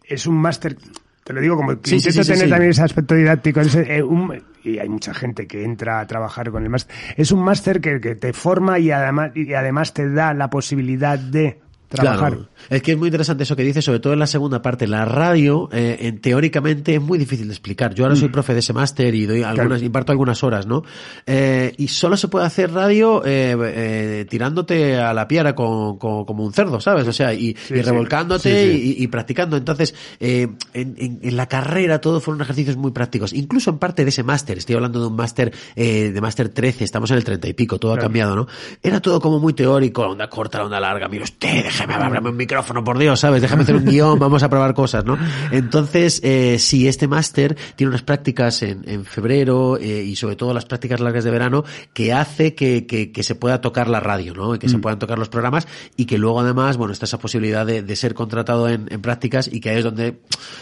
[0.03, 0.75] Es un máster.
[1.23, 2.49] Te lo digo como que Sí, intento sí, sí, tener sí.
[2.49, 3.59] también ese aspecto didáctico.
[3.61, 6.95] es, eh, un- y hay mucha gente que entra a trabajar con el máster.
[7.17, 11.19] Es un máster que, que te forma y además, y además te da la posibilidad
[11.19, 12.29] de trabajar.
[12.33, 12.49] Claro.
[12.69, 14.87] Es que es muy interesante eso que dices, sobre todo en la segunda parte.
[14.87, 17.93] La radio, eh, en, teóricamente, es muy difícil de explicar.
[17.93, 19.69] Yo ahora soy profe de ese máster y doy algunas, Mm.
[19.69, 19.85] Claro.
[19.85, 20.83] imparto algunas horas, ¿no?
[21.25, 26.25] Eh, y solo se puede hacer radio eh, eh, tirándote a la piara con, con-
[26.25, 27.07] como un cerdo, ¿sabes?
[27.07, 28.39] O sea, y, Sí, y revolcándote
[28.71, 28.95] Sí, sí.
[28.99, 29.57] Y, y practicando.
[29.57, 33.33] Entonces, eh, en, en- en la carrera todo fueron ejercicios muy prácticos.
[33.33, 36.83] Incluso en parte de ese máster, estoy hablando de un máster, eh, de máster 13,
[36.83, 38.47] estamos en el 30 y pico, todo ha cambiado, ¿no?
[38.83, 42.29] Era todo como muy teórico, la onda corta, la onda larga, mire usted, déjeme hablarme
[42.29, 43.41] un micrófono, por Dios, ¿sabes?
[43.41, 45.17] Déjame hacer un guion, vamos a probar cosas, ¿no?
[45.51, 50.53] Entonces, eh, sí, este máster tiene unas prácticas en, en febrero eh, y sobre todo
[50.53, 51.63] las prácticas largas de verano
[51.93, 54.55] que hace que, que, que se pueda tocar la radio, ¿no?
[54.55, 54.81] Y que se Mm.
[54.81, 58.13] puedan tocar los programas y que luego además, bueno, está esa posibilidad de, de ser
[58.13, 60.21] contratado en, en prácticas y que ahí es donde,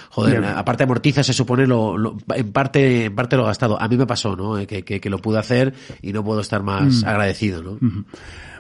[0.10, 0.54] joder, Bien.
[0.56, 3.80] aparte amortiza, se supone, lo, lo- en parte, en parte lo gastado.
[3.82, 4.58] A mí me pasó, ¿no?
[4.58, 7.08] Eh, Que, que, que lo pude hacer y no puedo estar más Mm.
[7.08, 7.78] agradecido, ¿no?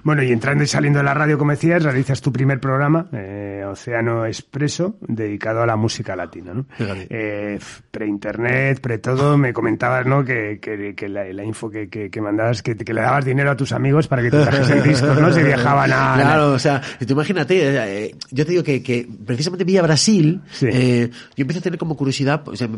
[0.08, 3.62] Bueno, y entrando y saliendo de la radio, como decías, realizas tu primer programa, eh,
[3.70, 6.66] Océano Expreso, dedicado a la música latina, ¿no?
[6.80, 7.60] Eh,
[7.92, 10.24] pre-internet, pre-todo, me comentabas, ¿no?
[10.24, 14.08] Que, que, que la, la info que, mandabas, que, le dabas dinero a tus amigos
[14.08, 15.30] para que te trajesen discos, ¿no?
[15.34, 16.14] Si viajaban a...
[16.16, 20.68] Claro, o sea, tú imagínate, eh, yo te digo que, precisamente vía Brasil, Sí.
[20.72, 22.78] eh, yo empecé a tener como curiosidad o sea, me-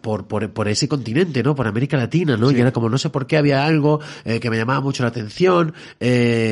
[0.00, 1.56] por, por, por ese continente, ¿no?
[1.56, 2.52] Por América Latina, ¿no?
[2.52, 5.08] Y era como, no sé por qué había algo eh, que me llamaba mucho la
[5.08, 6.42] atención, eh,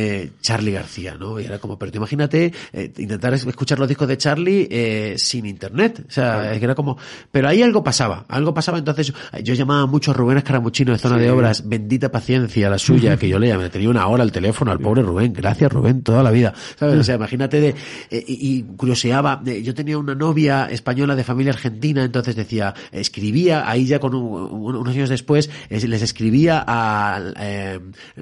[0.41, 1.39] Charlie García, ¿no?
[1.41, 5.15] Y era como, pero tú imagínate eh, intentar es- escuchar los discos de Charlie eh,
[5.19, 6.97] sin internet, o sea, es que era como,
[7.31, 11.17] pero ahí algo pasaba, algo pasaba, entonces yo llamaba mucho a Rubén Escaramuchino de Zona
[11.17, 14.71] de Obras, bendita paciencia la suya, que yo le llamé, tenía una hora al teléfono
[14.73, 16.99] al pobre Rubén, gracias Rubén, toda la vida, ¿sabes?
[17.01, 17.75] O sea, imagínate de,
[18.11, 22.75] eh, y, y curioseaba, eh, yo tenía una novia española de familia argentina, entonces decía,
[22.93, 27.81] escribía, ahí ya con un- un- unos años después, eh, les escribía a, eh,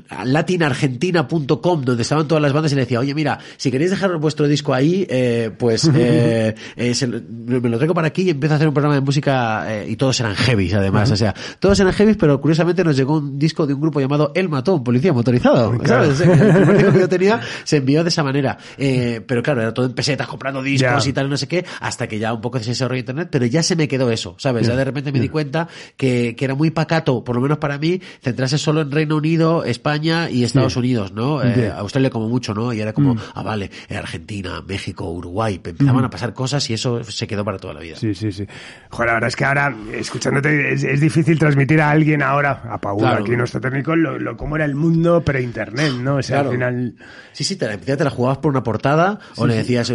[0.09, 4.17] a latinargentina.com, donde estaban todas las bandas y le decía, oye, mira, si queréis dejar
[4.19, 8.55] vuestro disco ahí, eh, pues eh, eh, se me lo traigo para aquí y empiezo
[8.55, 11.79] a hacer un programa de música eh, y todos eran heavies además, o sea, todos
[11.81, 15.13] eran heavies, pero curiosamente nos llegó un disco de un grupo llamado El Matón, Policía
[15.13, 16.15] Motorizado, Claro.
[16.15, 16.21] ¿sabes?
[16.41, 19.75] El primer disco que yo tenía se envió de esa manera, Eh, pero claro, era
[19.75, 21.11] todo en pesetas, comprando discos Ya.
[21.11, 23.63] y tal, no sé qué, hasta que ya un poco se desarrolló internet, pero ya
[23.63, 24.67] se me quedó eso, ¿sabes?
[24.67, 27.79] Ya de repente me di cuenta que, que era muy pacato, por lo menos para
[27.79, 30.77] mí, centrarse solo en Reino Unido, España y Estados.
[30.77, 31.40] Unidos, ¿no?
[31.45, 31.73] Eh.
[31.77, 32.73] Australia como mucho, ¿no?
[32.73, 37.03] Y era como, ah, vale, eh, Argentina, México, Uruguay, empezaban a pasar cosas y eso
[37.05, 37.97] se quedó para toda la vida.
[37.97, 38.47] Sí, sí, sí.
[38.91, 42.81] Joder, la verdad es que ahora, escuchándote, es, es difícil transmitir a alguien ahora, a
[42.81, 43.23] Paul, Claro.
[43.25, 46.17] aquí nuestro técnico, lo, lo, cómo era el mundo pre-internet, ¿no?
[46.17, 46.51] O sea, Claro.
[46.51, 46.95] al final...
[47.33, 49.93] Sí, sí, te la, te la jugabas por una portada o le decías,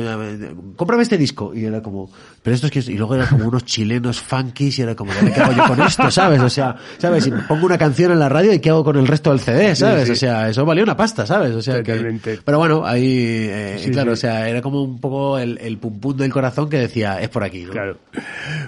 [0.76, 1.54] cómprame este disco.
[1.54, 2.10] Y era como,
[2.42, 2.80] pero esto es que...
[2.80, 2.90] es-".
[2.90, 6.10] Y luego era como unos chilenos funkies y era como, ¿qué hago yo con esto?
[6.12, 6.42] ¿Sabes?
[6.42, 7.24] O sea, ¿sabes?
[7.26, 9.76] Si pongo una canción en la radio y qué hago con el resto del CD,
[9.76, 10.06] ¿sabes?
[10.08, 10.12] sí.
[10.14, 11.35] O sea, eso valía una pasta, ¿sabes?
[11.42, 14.14] O sea, que- pero bueno, ahí eh, eh, Sí, claro, sí.
[14.14, 17.30] o sea, era como un poco el, el pum pum del corazón que decía, es
[17.30, 17.72] por aquí, ¿no?
[17.72, 17.98] Claro.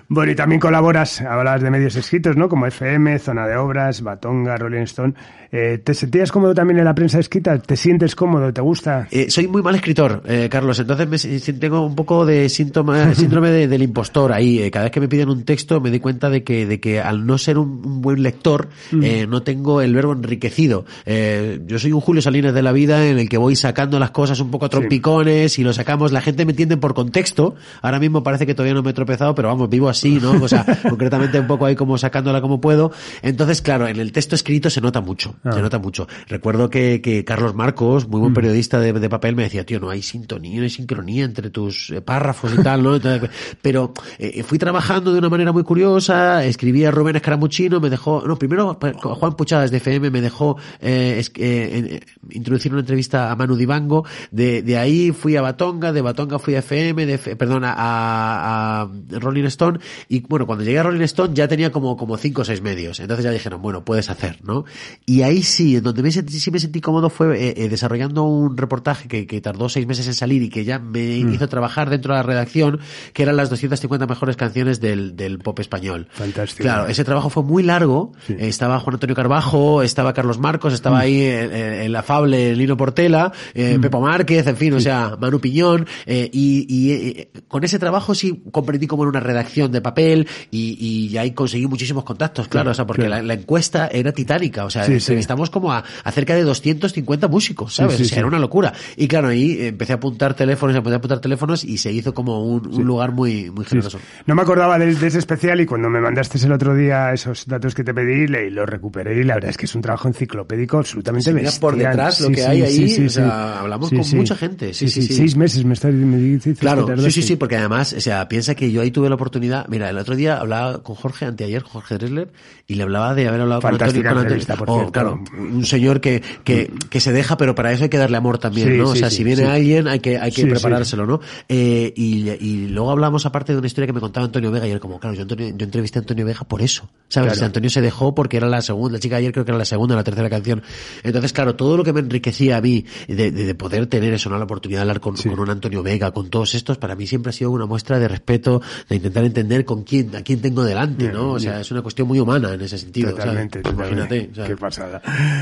[0.08, 2.50] Bueno, y también colaboras, hablas de medios escritos, ¿no?
[2.50, 5.14] Como FM, Zona de Obras, Batonga, Rolling Stone.
[5.50, 7.58] Eh, ¿Te sentías cómodo también en la prensa escrita?
[7.60, 8.52] ¿Te sientes cómodo?
[8.52, 9.08] ¿Te gusta?
[9.12, 13.50] Eh, soy muy mal escritor, eh, Carlos, entonces me, tengo un poco de síntoma, síndrome
[13.52, 14.70] de- del impostor ahí.
[14.72, 17.26] Cada vez que me piden un texto me di cuenta de que, de que al
[17.26, 18.68] no ser un, un buen lector,
[19.02, 20.86] eh, no tengo el verbo enriquecido.
[21.06, 24.40] Yo soy un Julio Salinas de la vida en el que voy sacando las cosas
[24.40, 27.56] un poco a trompicones y lo sacamos, la gente me entiende por contexto.
[27.82, 30.32] Ahora mismo parece que todavía no me he tropezado, pero vamos, vivo así, ¿no?
[30.44, 32.92] O sea, concretamente un poco ahí como sacándola como puedo.
[33.22, 35.52] Entonces, claro, en el texto escrito se nota mucho, Ah.
[35.54, 36.08] se nota mucho.
[36.28, 39.90] Recuerdo que, que Carlos Marcos, muy buen periodista de, de papel, me decía, tío, no
[39.90, 42.96] hay sintonía, no hay sincronía entre tus eh, párrafos y tal, ¿no?
[42.96, 43.30] Entonces,
[43.62, 48.24] pero eh, fui trabajando de una manera muy curiosa, escribí a Rubén Escaramuchino, me dejó,
[48.26, 52.80] no, primero pa- Juan Puchadas de FM me dejó eh, es- eh, eh, introducir una
[52.82, 57.06] entrevista a Manu Dibango, de, de ahí fui a Batonga, de Batonga fui a FM,
[57.06, 59.80] de, perdón, a, Rolling Stone,
[60.10, 63.00] y bueno, cuando llegué a Rolling Stone ya tenía como, como cinco o seis medios,
[63.00, 64.66] entonces ya dijeron, bueno, puedes hacer, ¿no?
[65.06, 68.58] Y ahí sí, donde me sentí, sí me sentí cómodo fue eh, eh, desarrollando un
[68.58, 71.34] reportaje que, que tardó seis meses en salir y que ya me Mm.
[71.34, 72.80] hizo trabajar dentro de la redacción,
[73.14, 76.08] que eran las 250 mejores canciones del, del pop español.
[76.12, 76.64] Fantástico.
[76.64, 78.34] Claro, ese trabajo fue muy largo, Sí.
[78.34, 78.40] Mm.
[78.40, 81.96] eh, estaba Juan Antonio Carbajo, estaba Carlos Marcos, estaba ahí el, el- el
[82.38, 86.92] afable Lino Portela, eh, Pepo Márquez, en fin, o sea, Manu Piñón, eh, y, y,
[86.92, 91.32] eh, con ese trabajo sí comprendí como en una redacción de papel y, y ahí
[91.32, 93.22] conseguí muchísimos contactos, claro, Claro, o sea, porque claro.
[93.22, 97.28] la, la encuesta era titánica, o sea, Sí, entrevistamos como a, a cerca de 250
[97.28, 98.02] músicos, ¿sabes?
[98.02, 98.74] o sea, era una locura.
[98.96, 102.44] Y claro, ahí empecé a apuntar teléfonos, empecé a apuntar teléfonos y se hizo como
[102.44, 104.00] un, un lugar muy, muy generoso.
[104.26, 107.46] No me acordaba de, de ese especial y cuando me mandaste el otro día esos
[107.48, 110.08] datos que te pedí, le, lo recuperé y la verdad es que es un trabajo
[110.08, 111.60] enciclopédico absolutamente Si bestial.
[111.62, 114.74] por detrás lo que hay ahí, o sea, hablamos con mucha gente.
[114.74, 115.14] Sí, sí, sí.
[115.14, 118.28] Seis meses me estás me dices Claro, que sí, sí, sí, porque además, o sea,
[118.28, 121.62] piensa que yo ahí tuve la oportunidad, mira, el otro día hablaba con Jorge, anteayer,
[121.64, 122.30] Jorge Dresler,
[122.68, 125.24] y le hablaba de haber hablado con Antonio, Fantástica con Antonio- entrevista, por Oh, claro,
[125.38, 128.78] un señor que, que, que se deja, pero para eso hay que darle amor también,
[128.78, 128.90] ¿no?
[128.90, 131.20] o sea, si viene alguien, hay que, hay que preparárselo, ¿no?
[131.50, 134.72] Eh, y, y luego hablamos aparte de una historia que me contaba Antonio Vega, y
[134.72, 137.28] él como, claro, yo, Antonio, yo entrevisté a Antonio Vega por eso, ¿sabes?
[137.28, 137.32] Claro.
[137.32, 139.58] O sea, Antonio se dejó porque era la segunda, la chica ayer creo que era
[139.58, 140.62] la segunda o la tercera canción.
[141.04, 144.30] Entonces, claro, todo lo que me enriquecía a mí de, de, de poder tener eso,
[144.30, 144.38] ¿no?
[144.38, 145.30] La oportunidad de hablar con, Sí.
[145.30, 148.08] con un Antonio Vega, con todos estos, para mí siempre ha sido una muestra de
[148.08, 151.32] respeto, de intentar entender con quién, a quién tengo delante, Bien, ¿no?
[151.34, 153.12] O sea, es una cuestión muy humana en ese sentido.
[153.12, 153.78] Totalmente, ¿sabes?
[153.78, 154.30] Imagínate.
[154.34, 155.02] sea, Qué pasada.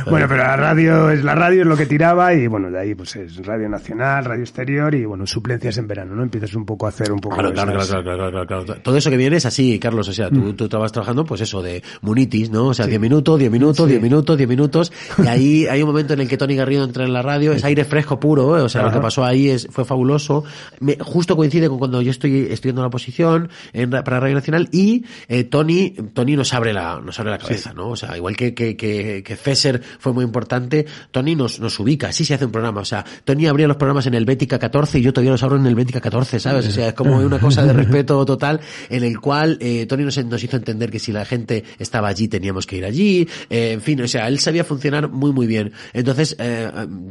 [0.09, 2.95] Bueno, pero la radio es la radio, es lo que tiraba y bueno, de ahí
[2.95, 6.23] pues es Radio Nacional, Radio Exterior y bueno, suplencias en verano, ¿no?
[6.23, 8.81] Empiezas un poco a hacer un poco Claro, claro, claro, claro, claro.
[8.81, 10.07] Todo eso que viene es así, Carlos.
[10.07, 12.67] O sea, tú, tú estabas trabajando, pues eso, de munitis, ¿no?
[12.67, 13.91] O sea, 10 minutos, 10 minutos, Sí.
[13.91, 14.91] 10 minutos, 10 minutos.
[15.23, 17.63] Y ahí hay un momento en el que Tony Garrido entra en la radio, es
[17.63, 18.61] aire fresco puro, ¿eh?
[18.61, 18.97] O sea, lo Ajá.
[18.97, 20.43] que pasó ahí es, fue fabuloso.
[20.79, 24.67] Me, justo coincide con cuando yo estoy estudiando la posición en, ra- para Radio Nacional
[24.71, 27.89] y eh, Tony, Tony nos abre la, nos abre la cabeza, ¿no?
[27.89, 32.07] O sea, igual que, que, que, que Fesser fue muy importante, Tony nos, nos ubica,
[32.09, 32.81] así se hace un programa.
[32.81, 35.57] O sea, Tony abría los programas en el Bética 14 y yo todavía los abro
[35.57, 36.67] en el Bética 14, ¿sabes?
[36.67, 40.17] O sea, es como una cosa de respeto total en el cual eh, Tony nos,
[40.25, 43.81] nos hizo entender que si la gente estaba allí teníamos que ir allí, eh, en
[43.81, 45.71] fin, o sea, él sabía funcionar muy muy bien.
[45.93, 46.54] Entonces, eh,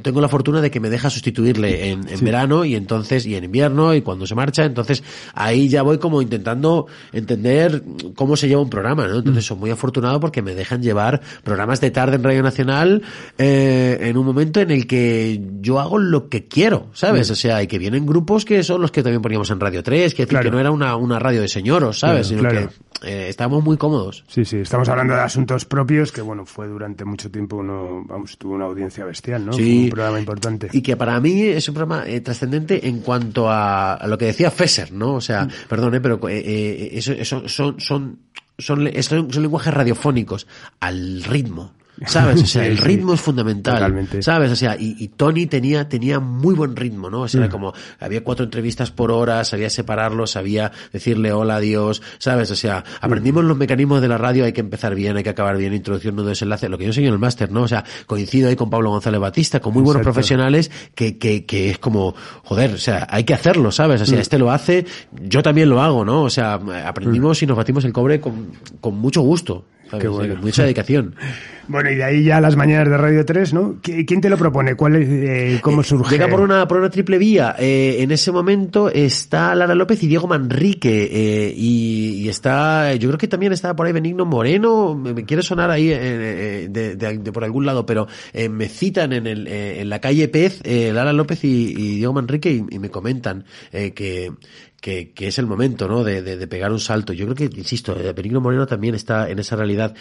[0.03, 3.45] tengo la fortuna de que me deja sustituirle en, en verano y entonces, y en
[3.45, 5.03] invierno y cuando se marcha, entonces
[5.35, 7.83] ahí ya voy como intentando entender
[8.15, 9.19] cómo se lleva un programa, ¿no?
[9.19, 13.03] Entonces soy muy afortunado porque me dejan llevar programas de tarde en Radio Nacional
[13.39, 17.31] eh, en un momento en el que yo hago lo que quiero, ¿sabes?
[17.31, 20.15] O sea, y que vienen grupos que son los que también poníamos en Radio 3,
[20.15, 20.45] que, Claro.
[20.45, 22.29] que no era una, una radio de señoros, ¿sabes?
[22.29, 22.71] Claro, Sino claro.
[23.03, 24.25] que eh, estábamos muy cómodos.
[24.29, 28.37] Sí, sí, estamos hablando de asuntos propios que bueno, fue durante mucho tiempo uno, vamos,
[28.39, 29.53] tuvo una audiencia bestial, ¿no?
[29.53, 29.63] Sí.
[29.63, 30.69] Fue un programa importante.
[30.73, 34.27] Y que para mí es un programa eh, trascendente en cuanto a, a lo que
[34.27, 35.15] decía Fesser, ¿no?
[35.15, 38.19] O sea, perdone, pero eh, eh, eso, eso son, son,
[38.59, 40.47] son, son, son lenguajes radiofónicos
[40.81, 41.73] al ritmo.
[42.07, 42.43] ¿Sabes?
[42.43, 43.75] O sea, el ritmo es fundamental.
[43.75, 44.23] Totalmente.
[44.23, 44.51] ¿Sabes?
[44.51, 47.23] O sea, y, y Tony tenía, tenía muy buen ritmo, ¿no?
[47.23, 47.53] O sea, era Mm.
[47.53, 52.51] como, había cuatro entrevistas por hora, sabía separarlos, sabía decirle hola, adiós, ¿sabes?
[52.51, 55.57] O sea, aprendimos los mecanismos de la radio, hay que empezar bien, hay que acabar
[55.57, 57.63] bien, introducir un desenlace, lo que yo enseño en el máster, ¿no?
[57.63, 61.71] O sea, coincido ahí con Pablo González Batista, con muy buenos profesionales, que, que, que
[61.71, 64.01] es como, joder, o sea, hay que hacerlo, ¿sabes?
[64.01, 66.23] O sea, este lo hace, yo también lo hago, ¿no?
[66.23, 66.55] O sea,
[66.87, 69.65] aprendimos y nos batimos el cobre con, con mucho gusto.
[70.01, 70.41] ¿Sabes?
[70.41, 71.15] Mucha dedicación.
[71.67, 73.77] Bueno, y de ahí ya las mañanas de Radio 3, ¿no?
[73.83, 74.75] ¿Quién te lo propone?
[74.75, 76.11] ¿Cuál es, eh, ¿Cómo surge?
[76.11, 77.57] Llega por una, por una triple vía.
[77.59, 81.09] Eh, en ese momento está Lara López y Diego Manrique.
[81.11, 84.95] Eh, y, está, yo creo que también está por ahí Benigno Moreno.
[84.95, 88.09] Me, quiere sonar ahí de, de, por algún lado, pero
[88.51, 92.79] me citan en, el, en la calle Pez, Lara López y, Diego Manrique y, y
[92.79, 94.33] me comentan que,
[94.85, 96.05] que, que, es el momento, ¿no?
[96.05, 97.15] De, de, de, pegar un salto.
[97.15, 99.95] Yo creo que, insisto, Benigno Moreno también está en esa realidad.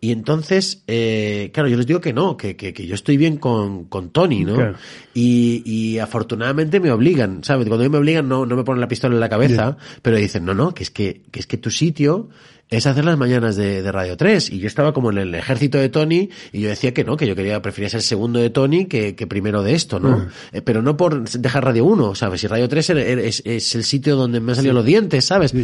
[0.00, 3.38] Y entonces, eh, claro, yo les digo que no, que, que, que yo estoy bien
[3.38, 4.76] con, con Tony, ¿no?
[5.12, 7.66] Y, y afortunadamente me obligan, ¿sabes?
[7.66, 10.54] Cuando me obligan no, no me ponen la pistola en la cabeza, pero dicen, no,
[10.54, 12.28] no, que es que, que es que tu sitio
[12.70, 14.50] es hacer las mañanas de, de, Radio 3.
[14.50, 17.26] Y yo estaba como en el ejército de Tony y yo decía que no, que
[17.26, 20.18] yo quería, prefería ser segundo de Tony que, que primero de esto, ¿no?
[20.18, 20.28] Mm.
[20.52, 22.44] Eh, pero no por dejar Radio 1, ¿sabes?
[22.44, 25.54] Y Radio 3 es, es, el sitio donde me han salido los dientes, ¿sabes?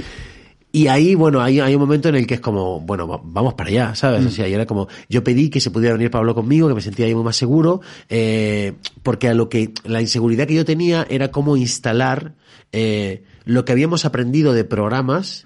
[0.73, 3.71] Y ahí, bueno, hay, hay un momento en el que es como, bueno, vamos para
[3.71, 4.25] allá, ¿sabes?
[4.25, 4.27] Mm.
[4.27, 6.81] O sea, y era como, yo pedí que se pudiera venir Pablo conmigo, que me
[6.81, 8.73] sentía ahí muy más seguro, eh,
[9.05, 12.35] porque a lo que, la inseguridad que yo tenía era cómo instalar,
[12.73, 15.45] eh, lo que habíamos aprendido de programas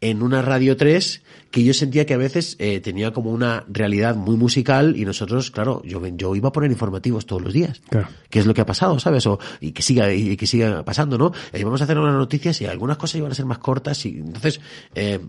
[0.00, 4.14] en una Radio 3 que yo sentía que a veces eh, tenía como una realidad
[4.16, 7.80] muy musical y nosotros, claro, yo, yo iba a poner informativos todos los días.
[7.88, 8.08] Claro.
[8.28, 9.26] Que es lo que ha pasado, ¿sabes?
[9.26, 11.32] O, y que siga, y que siga pasando, ¿no?
[11.52, 14.18] Y vamos a hacer unas noticias y algunas cosas iban a ser más cortas y
[14.18, 14.60] entonces
[14.94, 15.20] eh,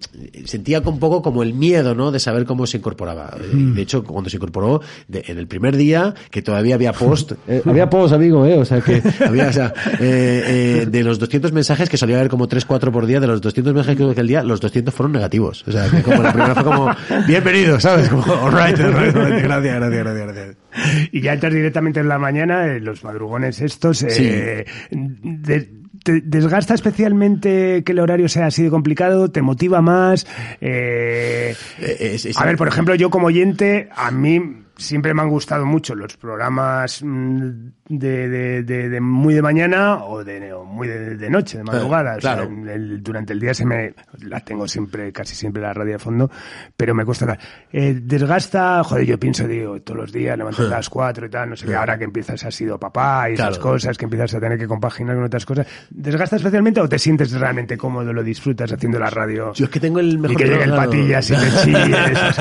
[0.45, 2.12] sentía un poco como el miedo, ¿no?
[2.12, 3.36] De saber cómo se incorporaba.
[3.51, 3.73] Mm.
[3.73, 7.62] De hecho, cuando se incorporó, de, en el primer día, que todavía había post, eh,
[7.65, 8.57] había post, amigo, ¿eh?
[8.57, 12.29] O sea, que había, o sea, eh, eh, de los 200 mensajes que solía haber
[12.29, 14.93] como 3, 4 por día, de los 200 mensajes que hubo aquel día, los 200
[14.93, 15.63] fueron negativos.
[15.67, 16.95] O sea, que como la primera fue como,
[17.28, 18.10] bienvenido, ¿sabes?
[18.10, 20.58] Como, alright, gracias, gracias, gracias, gracias.
[21.12, 24.65] Y ya entras directamente en la mañana, eh, los madrugones estos, eh,
[26.04, 29.30] ¿Te desgasta especialmente que el horario sea así de complicado?
[29.30, 30.26] ¿Te motiva más?
[30.60, 31.56] Eh,
[32.36, 36.17] a ver, por ejemplo, yo como oyente, a mí siempre me han gustado mucho los
[36.17, 37.04] programas
[37.95, 40.39] mm, de, de, de, muy de mañana o de
[40.71, 42.17] muy de, noche, de madrugada.
[42.17, 42.49] Claro.
[42.99, 46.30] durante el día se me la tengo siempre, casi siempre la radio de fondo,
[46.75, 47.38] pero me cuesta.
[47.71, 51.49] Eh, desgasta, joder, yo pienso, digo, todos los días levantas a las cuatro y tal,
[51.49, 54.39] no sé qué, ahora que empiezas a sido papá y esas cosas, que empiezas a
[54.39, 58.71] tener que compaginar con otras cosas, ¿desgasta especialmente o te sientes realmente cómodo, lo disfrutas
[58.71, 59.54] haciendo la radio?
[59.54, 62.39] Yo es que tengo el mejor Y que llegue el patillas y te chilles,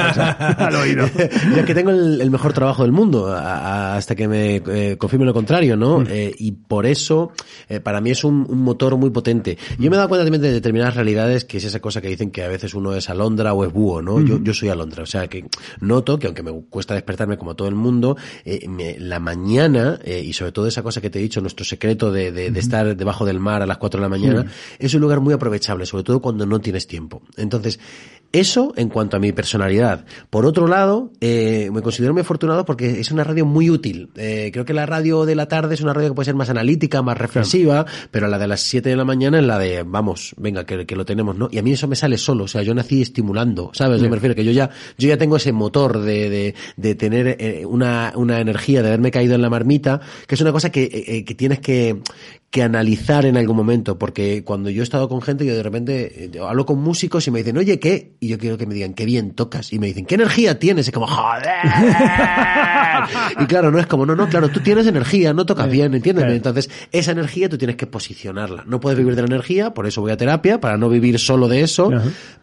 [0.58, 1.06] al oído.
[1.16, 5.34] Yo es que tengo el, mejor trabajo del mundo, hasta que me eh, confirme lo
[5.40, 6.00] contrario, ¿no?
[6.00, 6.06] Mm.
[6.10, 7.32] Eh, y por eso,
[7.68, 9.56] eh, para mí es un, un, motor muy potente.
[9.78, 12.30] Yo me he dado cuenta también de determinadas realidades, que es esa cosa que dicen
[12.30, 14.20] que a veces uno es alondra o es búho, ¿no?
[14.20, 14.44] Yo, mm.
[14.44, 15.46] yo soy alondra, o sea que
[15.80, 20.32] noto que aunque me cuesta despertarme como todo el mundo, eh, me, la mañana, y
[20.32, 23.24] sobre todo esa cosa que te he dicho, nuestro secreto de, de, de estar debajo
[23.24, 24.46] del mar a las 4 de la mañana,
[24.78, 27.22] es un lugar muy aprovechable, sobre todo cuando no tienes tiempo.
[27.36, 27.80] Entonces,
[28.32, 30.04] eso en cuanto a mi personalidad.
[30.30, 34.10] Por otro lado, eh, me considero muy afortunado porque es una radio muy útil.
[34.16, 36.50] Eh, creo que la radio de la tarde es una radio que puede ser más
[36.50, 40.34] analítica, más reflexiva, pero la de las 7 de la mañana es la de, vamos,
[40.36, 41.48] venga, que, que, lo tenemos, ¿no?
[41.50, 44.00] Y a mí eso me sale solo, o sea, yo nací estimulando, ¿sabes?
[44.00, 47.36] Yo me refiero que yo ya, yo ya tengo ese motor de, de, de tener
[47.40, 50.84] eh, una, una energía, de haberme caído en la marmita, que es una cosa que,
[50.84, 52.00] eh, que tienes que,
[52.50, 56.30] que analizar en algún momento, porque cuando yo he estado con gente, yo de repente
[56.32, 58.16] yo hablo con músicos y me dicen, oye, ¿qué?
[58.18, 59.72] Y yo quiero que me digan, qué bien tocas.
[59.72, 60.88] Y me dicen, ¿qué energía tienes?
[60.88, 61.48] Y como, joder.
[63.40, 66.24] y claro, no es como, no, no, claro, tú tienes energía, no tocas bien, ¿entiendes?
[66.26, 68.64] Entonces, esa energía tú tienes que posicionarla.
[68.66, 71.46] No puedes vivir de la energía, por eso voy a terapia, para no vivir solo
[71.46, 71.88] de eso.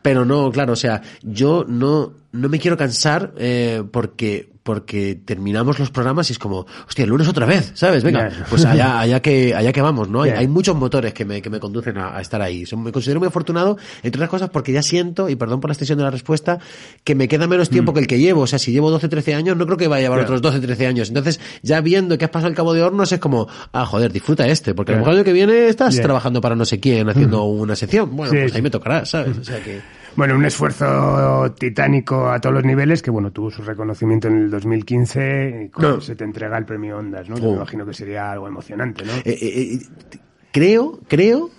[0.01, 5.79] Pero no, claro, o sea, yo no, no me quiero cansar eh, porque porque terminamos
[5.79, 8.03] los programas y es como, hostia, el lunes otra vez, ¿sabes?
[8.03, 10.23] Venga, pues allá, allá que, allá que vamos, ¿no?
[10.23, 12.65] Hay, hay, muchos motores que me, que me conducen a, a, estar ahí.
[12.75, 15.97] Me considero muy afortunado, entre otras cosas, porque ya siento, y perdón por la extensión
[15.99, 16.59] de la respuesta,
[17.05, 17.95] que me queda menos tiempo mm.
[17.95, 18.41] que el que llevo.
[18.41, 20.59] O sea, si llevo 12, 13 años, no creo que vaya a llevar otros 12,
[20.59, 21.07] 13 años.
[21.07, 24.45] Entonces, ya viendo que has pasado el cabo de hornos, es como, ah, joder, disfruta
[24.49, 27.59] este, porque el año que viene estás trabajando para no sé quién, haciendo mm.
[27.61, 28.13] una sección.
[28.17, 29.37] Bueno, pues ahí me tocará, ¿sabes?
[29.37, 29.79] O sea que...
[30.17, 34.49] Bueno, un esfuerzo titánico a todos los niveles que, bueno, tuvo su reconocimiento en el
[34.49, 37.35] 2015 cuando se te entrega el premio Ondas, ¿no?
[37.35, 37.55] me oh.
[37.57, 39.13] imagino que sería algo emocionante, ¿no?
[39.13, 39.79] Eh, eh, eh,
[40.51, 41.51] creo, creo,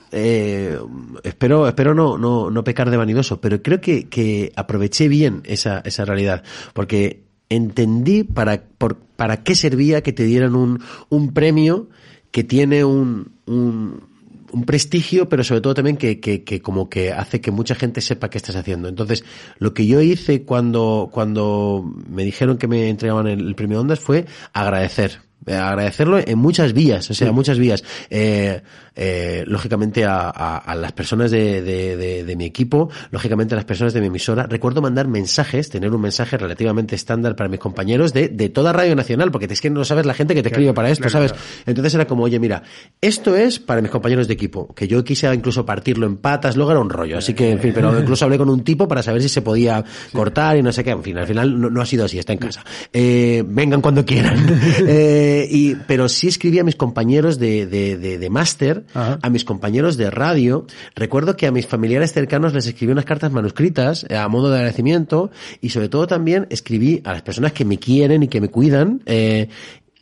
[1.23, 5.79] espero, espero no, no, no pecar de vanidoso, pero creo que, que aproveché bien esa,
[5.85, 6.43] esa realidad,
[6.75, 11.91] porque entendí para, por, para qué servía que te dieran un, un premio
[12.33, 14.08] que tiene un, un,
[14.53, 18.01] un prestigio, pero sobre todo también que, que, que, como que hace que mucha gente
[18.01, 18.89] sepa qué estás haciendo.
[18.89, 19.25] Entonces,
[19.59, 24.27] lo que yo hice cuando, cuando me dijeron que me entregaban el, premio Ondas fue
[24.53, 25.28] agradecer.
[25.47, 27.85] Eh, agradecerlo en muchas vías, o sea, muchas vías.
[28.11, 28.61] Eh,
[29.01, 33.57] eh, lógicamente a, a, a, las personas de, de, de, de, mi equipo, lógicamente a
[33.57, 34.49] las personas de mi emisora.
[34.49, 38.97] Recuerdo mandar mensajes, tener un mensaje relativamente estándar para mis compañeros de, de toda Radio
[38.97, 41.33] Nacional, porque es que no sabes la gente que te escribe para esto, ¿sabes?
[41.65, 42.65] Entonces era como, oye, mira,
[43.01, 46.73] esto es para mis compañeros de equipo, que yo quise incluso partirlo en patas, luego
[46.73, 49.23] era un rollo, así que, en fin, pero incluso hablé con un tipo para saber
[49.23, 51.87] si se podía cortar y no sé qué, en fin, al final no, no ha
[51.87, 52.65] sido así, está en casa.
[52.93, 54.45] Eh, vengan cuando quieran.
[54.89, 59.45] eh, y, pero sí escribí a mis compañeros de, de, de, de máster, a mis
[59.45, 60.67] compañeros de radio.
[60.95, 64.57] Recuerdo que a mis familiares cercanos les escribí unas cartas manuscritas eh, a modo de
[64.57, 68.49] agradecimiento y sobre todo también escribí a las personas que me quieren y que me
[68.49, 69.49] cuidan eh,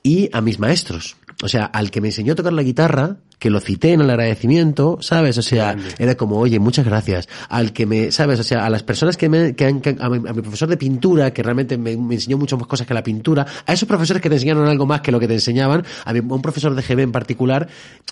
[0.03, 1.17] y a mis maestros.
[1.43, 4.11] O sea, al que me enseñó a tocar la guitarra, que lo cité en el
[4.11, 5.37] agradecimiento, ¿sabes?
[5.37, 5.95] O sea, Grande.
[5.99, 7.29] era como, oye, muchas gracias.
[7.49, 8.41] Al que me, ¿sabes?
[8.41, 10.69] O sea, a las personas que me, que han, que, a, mi, a, mi, profesor
[10.69, 13.87] de pintura, que realmente me, me, enseñó mucho más cosas que la pintura, a esos
[13.87, 16.41] profesores que te enseñaron algo más que lo que te enseñaban, a, mi, a un
[16.41, 17.69] profesor de GB en particular,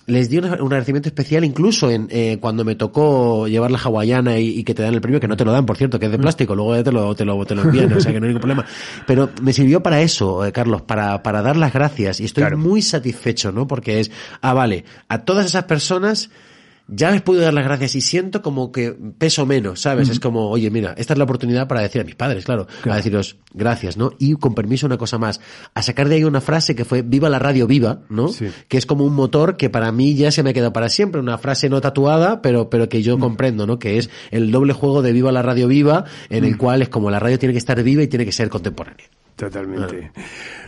[0.07, 4.39] les di un, un agradecimiento especial incluso en, eh, cuando me tocó llevar la hawaiana
[4.39, 6.07] y, y, que te dan el premio, que no te lo dan, por cierto, que
[6.07, 8.27] es de plástico, luego te lo, te lo, te lo envían, o sea, que no
[8.27, 8.67] hay ningún problema.
[9.07, 12.59] Pero me sirvió para eso, eh, Carlos, para, para dar las gracias y estoy claro.
[12.59, 13.67] muy satisfecho, ¿no?
[13.67, 14.11] Porque es,
[14.43, 14.85] ah, vale,
[15.15, 16.31] a todas esas personas
[16.87, 20.09] ya les puedo dar las gracias y siento como que peso menos, ¿sabes?
[20.09, 20.13] Mm.
[20.13, 22.93] Es como, oye, mira, esta es la oportunidad para decir a mis padres, claro, claro,
[22.93, 24.13] a deciros gracias, ¿no?
[24.19, 25.41] Y con permiso una cosa más,
[25.73, 28.29] a sacar de ahí una frase que fue viva la radio viva, ¿no?
[28.29, 28.49] Sí.
[28.69, 31.21] Que es como un motor que para mí ya se me ha quedado para siempre,
[31.21, 33.21] una frase no tatuada, pero, pero que yo mm.
[33.21, 33.79] comprendo, ¿no?
[33.79, 36.47] Que es el doble juego de viva la radio viva, en mm.
[36.47, 39.07] el cual es como la radio tiene que estar viva y tiene que ser contemporánea.
[39.37, 40.13] Totalmente.
[40.15, 40.21] Ah.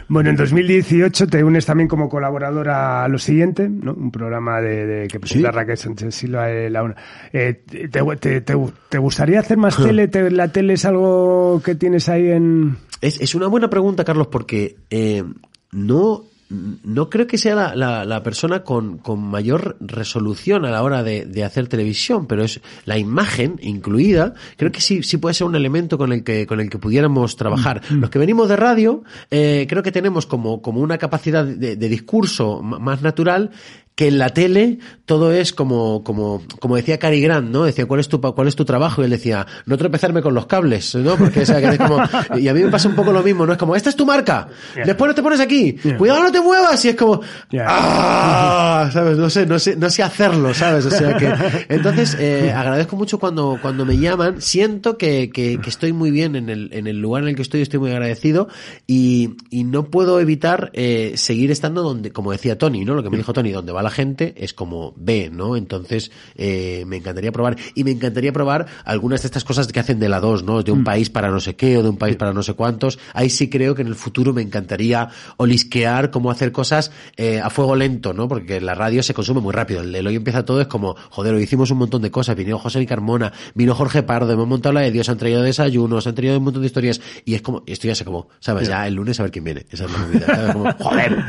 [0.09, 3.93] Bueno, en 2018 te unes también como colaboradora a Lo Siguiente, ¿no?
[3.93, 5.55] Un programa de, de que presenta ¿Sí?
[5.57, 6.97] Raquel Sánchez Silva de la UNA.
[7.33, 8.57] Eh, te, te, te,
[8.89, 10.09] te, gustaría hacer más tele?
[10.31, 12.77] ¿La tele es algo que tienes ahí en...?
[13.01, 15.25] Es, es una buena pregunta, Carlos, porque eh,
[15.73, 20.83] no no creo que sea la, la, la persona con, con, mayor resolución a la
[20.83, 25.35] hora de, de, hacer televisión, pero es la imagen incluida, creo que sí, sí puede
[25.35, 27.83] ser un elemento con el que, con el que pudiéramos trabajar.
[27.91, 27.95] Mm.
[27.97, 31.89] Los que venimos de radio, eh, creo que tenemos como, como una capacidad de, de
[31.89, 33.51] discurso más natural
[33.97, 37.65] que en la tele todo es como, como, como decía Cary Grant, ¿no?
[37.65, 39.01] Decía, ¿cuál es tu, cuál es tu trabajo?
[39.01, 41.17] Y él decía, no tropezarme con los cables, ¿no?
[41.17, 42.03] Porque, o sea, que es como,
[42.37, 43.53] y a mí me pasa un poco lo mismo, ¿no?
[43.53, 44.85] Es como, esta es tu marca, yeah.
[44.85, 45.97] después no te pones aquí, yeah.
[45.97, 47.65] cuidado no te muevas, y es como, yeah.
[47.67, 48.91] ¡ah!
[48.93, 49.17] ¿Sabes?
[49.17, 50.85] No sé, no sé, no sé hacerlo, ¿sabes?
[50.85, 51.33] O sea que,
[51.71, 56.37] entonces, eh, agradezco mucho cuando, cuando me llaman, siento que, que, que, estoy muy bien
[56.37, 58.49] en el, en el lugar en el que estoy, estoy muy agradecido,
[58.87, 62.95] y, y no puedo evitar, eh, seguir estando donde, como decía Tony, ¿no?
[62.95, 65.57] Lo que me dijo Tony, donde va la gente es como ve, ¿no?
[65.57, 67.57] Entonces, eh, me encantaría probar.
[67.77, 70.65] Y me encantaría probar algunas de estas cosas que hacen de la dos, ¿no?
[70.65, 70.85] De un mm.
[70.85, 72.99] país para no sé qué o de un país para no sé cuántos.
[73.15, 77.49] Ahí sí creo que en el futuro me encantaría olisquear cómo hacer cosas eh, a
[77.49, 78.27] fuego lento, ¿no?
[78.27, 79.83] Porque la radio se consume muy rápido.
[79.83, 82.35] El, el hoy empieza todo es como, joder, hoy hicimos un montón de cosas.
[82.35, 86.09] Vino José y Carmona, vino Jorge Pardo, hemos montado la de Dios, han traído desayunos,
[86.09, 87.01] han traído un montón de historias.
[87.25, 88.67] Y es como, esto ya se acabó, ¿sabes?
[88.67, 89.65] Ya el lunes a ver quién viene.
[89.71, 90.27] Esa es la movida.
[90.27, 90.53] ¿sabes?
[90.53, 91.25] Como, joder,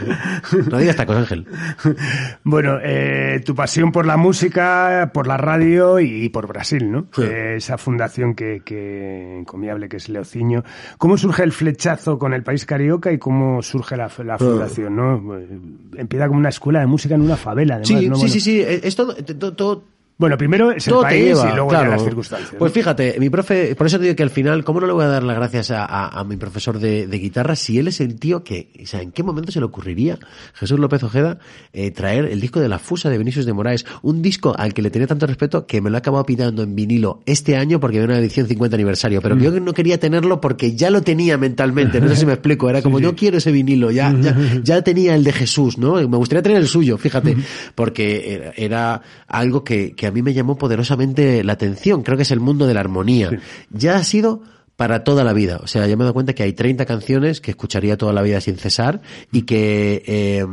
[0.71, 1.45] no digas esta cosa, Ángel.
[2.49, 7.07] Bueno, eh, tu pasión por la música, por la radio y, por Brasil, ¿no?
[7.13, 7.23] Sí.
[7.23, 10.63] Eh, esa fundación que, que, encomiable que es Leociño.
[10.97, 15.37] ¿Cómo surge el flechazo con el país carioca y cómo surge la, la fundación, no?
[15.37, 15.59] Eh,
[15.97, 17.99] empieza como una escuela de música en una favela, además, sí, ¿no?
[17.99, 21.51] Sí, bueno, sí, sí, es todo, todo, todo bueno, primero es el Todo país lleva,
[21.51, 21.91] y luego claro.
[21.91, 22.55] ya las circunstancias.
[22.57, 25.05] Pues fíjate, mi profe, por eso te digo que al final, ¿cómo no le voy
[25.05, 28.01] a dar las gracias a, a, a mi profesor de, de, guitarra si él es
[28.01, 30.17] el tío que, o sea, ¿en qué momento se le ocurriría,
[30.55, 31.37] Jesús López Ojeda,
[31.71, 33.85] eh, traer el disco de La Fusa de Vinicius de Moraes?
[34.01, 36.73] Un disco al que le tenía tanto respeto que me lo he acabado pidando en
[36.73, 39.39] vinilo este año porque había una edición 50 aniversario, pero mm.
[39.39, 42.81] yo no quería tenerlo porque ya lo tenía mentalmente, no sé si me explico, era
[42.87, 43.09] como sí, sí.
[43.11, 45.93] yo quiero ese vinilo, ya, ya, ya tenía el de Jesús, ¿no?
[45.95, 47.37] Me gustaría tener el suyo, fíjate,
[47.75, 52.03] porque era, era algo que, que a mí me llamó poderosamente la atención.
[52.03, 53.29] Creo que es el mundo de la armonía.
[53.29, 53.37] Sí.
[53.71, 54.41] Ya ha sido
[54.77, 55.59] para toda la vida.
[55.61, 58.21] O sea, ya me he dado cuenta que hay 30 canciones que escucharía toda la
[58.21, 59.01] vida sin cesar
[59.31, 60.45] y que eh,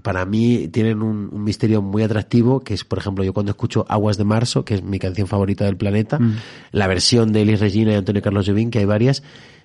[0.00, 3.84] para mí tienen un, un, misterio muy atractivo, que es, por ejemplo, yo cuando escucho
[3.88, 6.36] Aguas de Marzo, que es mi canción favorita del planeta, mm.
[6.72, 9.22] la versión de Elis Regina y Antonio Carlos Jobim, que hay varias,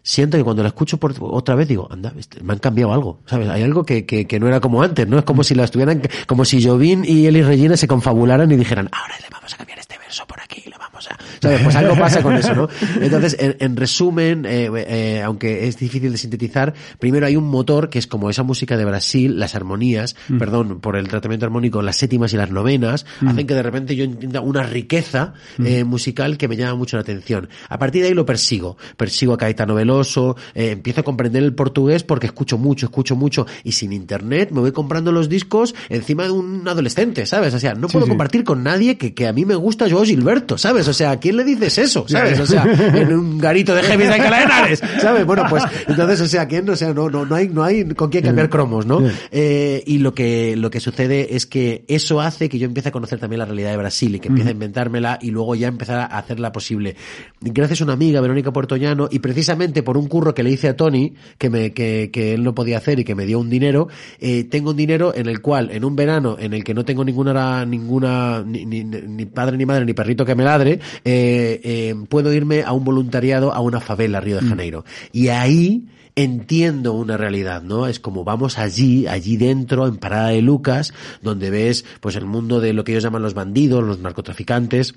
[0.08, 3.20] siento que cuando la escucho por otra vez digo, anda, este, me han cambiado algo,
[3.26, 3.50] ¿sabes?
[3.50, 5.20] Hay algo que, que, que no era como antes, ¿no?
[5.20, 8.90] Es como si la estuvieran, como si Jovin y Elis Regina se confabularan y dijeran,
[8.94, 11.62] ahora le vamos a cambiar este verso por aquí, le vamos O sea, ¿sabes?
[11.62, 12.70] Pues algo pasa con eso, ¿no?
[13.02, 18.00] Entonces, en, resumen, eh, eh, aunque es difícil de sintetizar, primero hay un motor que
[18.00, 20.38] es como esa música de Brasil, las armonías, mm.
[20.38, 23.28] perdón, por el tratamiento armónico, las séptimas y las novenas, mm.
[23.28, 25.66] hacen que de repente yo entienda una riqueza mm.
[25.66, 27.50] eh, musical que me llama mucho la atención.
[27.70, 28.78] A partir de ahí lo persigo.
[28.96, 33.74] Persigo a Caetano Veloso, empiezo a comprender el portugués porque escucho mucho, escucho mucho, y
[33.74, 37.54] sin internet me voy comprando los discos encima de un adolescente, ¿sabes?
[37.54, 40.58] O sea, no puedo compartir con nadie que, que a mí me gusta Joao Gilberto,
[40.58, 40.87] ¿sabes?
[40.88, 42.06] O sea, ¿a quién le dices eso?
[42.08, 42.40] ¿Sabes?
[42.40, 44.68] O sea, en un garito de heavy de Alcalá
[45.02, 45.26] ¿sabes?
[45.26, 46.70] Bueno, pues, entonces, o sea, ¿quién?
[46.70, 49.02] O sea, no, no, no hay, no hay con quién cambiar cromos, ¿no?
[49.32, 52.92] Eh, y lo que, lo que sucede es que eso hace que yo empiece a
[52.92, 56.00] conocer también la realidad de Brasil y que empiece a inventármela y luego ya empezar
[56.00, 56.96] a hacerla posible.
[57.42, 60.76] Gracias a una amiga, Verónica Portoñano, y precisamente por un curro que le hice a
[60.76, 63.88] Tony, que me, que, que él no podía hacer y que me dio un dinero,
[64.20, 67.04] eh, tengo un dinero en el cual, en un verano en el que no tengo
[67.04, 71.96] ninguna, ninguna, ni, ni, ni padre ni madre ni perrito que me ladre, eh, eh,
[72.10, 74.50] puedo irme a un voluntariado a una favela, Río de mm.
[74.50, 74.86] Janeiro.
[75.12, 77.88] Y ahí entiendo una realidad, ¿no?
[77.88, 82.60] Es como vamos allí, allí dentro, en Parada de Lucas, donde ves pues el mundo
[82.60, 84.96] de lo que ellos llaman los bandidos, los narcotraficantes,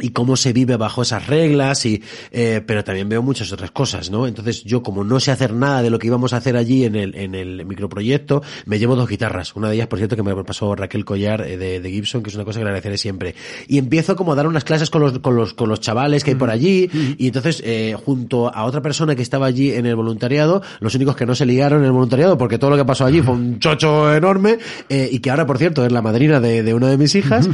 [0.00, 4.10] y cómo se vive bajo esas reglas y eh, pero también veo muchas otras cosas
[4.10, 6.84] no entonces yo como no sé hacer nada de lo que íbamos a hacer allí
[6.84, 9.54] en el en el microproyecto me llevo dos guitarras.
[9.56, 12.30] Una de ellas por cierto que me pasó Raquel Collar eh, de, de, Gibson que
[12.30, 13.34] es una cosa que le agradeceré siempre.
[13.68, 16.30] Y empiezo como a dar unas clases con los con los con los chavales que
[16.30, 19.96] hay por allí y entonces eh, junto a otra persona que estaba allí en el
[19.96, 23.04] voluntariado los únicos que no se ligaron en el voluntariado porque todo lo que pasó
[23.04, 26.62] allí fue un chocho enorme eh, y que ahora por cierto es la madrina de,
[26.62, 27.48] de una de mis hijas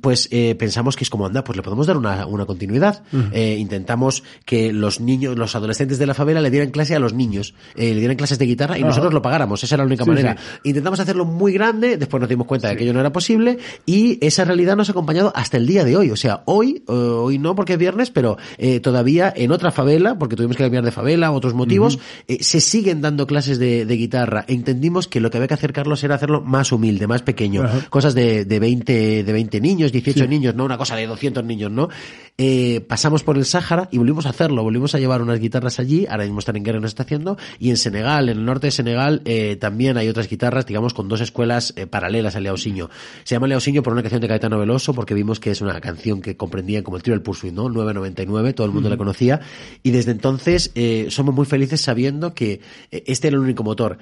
[0.00, 3.02] pues pensamos que es como, anda, pues le podemos dar una, una continuidad.
[3.32, 7.12] eh, intentamos que los niños, los adolescentes de la favela le dieran clase a los
[7.12, 9.62] niños, eh, le dieran clases de guitarra y nosotros lo pagáramos.
[9.64, 10.36] Esa era la única manera.
[10.64, 14.18] Intentamos hacerlo muy grande, después nos dimos cuenta de que ello no era posible y
[14.24, 16.10] esa realidad nos ha acompañado hasta el día de hoy.
[16.10, 20.18] O sea, hoy, eh, hoy no porque es viernes, pero eh, todavía en otra favela,
[20.18, 21.98] porque tuvimos que cambiar de favela, otros motivos,
[22.40, 24.44] se siguen dando clases de, de, guitarra.
[24.48, 27.68] Entendimos que lo que había que hacer, Carlos, era hacerlo más humilde, más pequeño.
[27.90, 31.70] Cosas de, de 20, de 20 niños, 18 niños, no una cosa de 200 niños,
[31.70, 31.88] ¿no?
[32.38, 36.06] Eh, pasamos por el Sáhara y volvimos a hacerlo, volvimos a llevar unas guitarras allí,
[36.08, 38.70] ahora mismo están en guerra, nos está haciendo, y en Senegal, en el norte de
[38.70, 42.88] Senegal, eh, también hay otras guitarras, digamos, con dos escuelas eh, paralelas al Leausiño.
[43.24, 46.22] Se llama Leausiño por una canción de Caetano Veloso, porque vimos que es una canción
[46.22, 47.68] que comprendía como el trío del Pursuit, ¿no?
[47.68, 49.40] 999, todo el mundo la conocía,
[49.82, 53.98] y desde entonces eh, somos muy felices sabiendo que eh, este era el único motor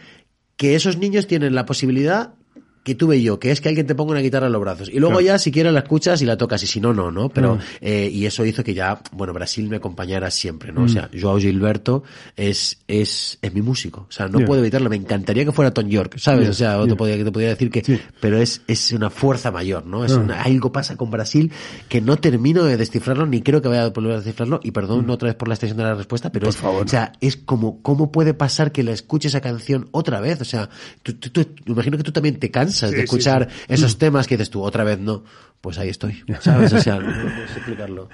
[0.60, 2.34] que esos niños tienen la posibilidad
[2.82, 4.88] que tuve yo, que es que alguien te ponga una guitarra en los brazos.
[4.88, 7.28] Y luego ya, si quieres, la escuchas y la tocas, y si no, no, ¿no?
[7.28, 7.60] Pero, mm.
[7.82, 10.80] eh, y eso hizo que ya, bueno, Brasil me acompañara siempre, ¿no?
[10.80, 10.84] Mm.
[10.84, 12.04] O sea, Joao Gilberto
[12.36, 14.06] es, es, es mi músico.
[14.08, 14.46] O sea, no yeah.
[14.46, 14.88] puedo evitarlo.
[14.88, 16.40] Me encantaría que fuera Tom York, ¿sabes?
[16.42, 16.50] Yeah.
[16.50, 16.86] O sea, yeah.
[16.86, 18.00] te, podía, te podría decir que, sí.
[18.18, 20.04] pero es, es una fuerza mayor, ¿no?
[20.04, 21.52] Es una, algo pasa con Brasil
[21.88, 25.10] que no termino de descifrarlo, ni creo que vaya a poder descifrarlo, y perdón mm.
[25.10, 26.86] otra vez por la extensión de la respuesta, pero por es, favor.
[26.86, 30.40] o sea, es como, ¿cómo puede pasar que la escuches esa canción otra vez?
[30.40, 30.70] O sea,
[31.02, 34.36] tú, tú, tú, imagino que tú también te cansas sí, de escuchar esos temas que
[34.36, 35.24] dices tú, otra vez no,
[35.60, 36.72] pues ahí estoy, ¿sabes?
[36.72, 38.08] O sea, no puedes explicarlo.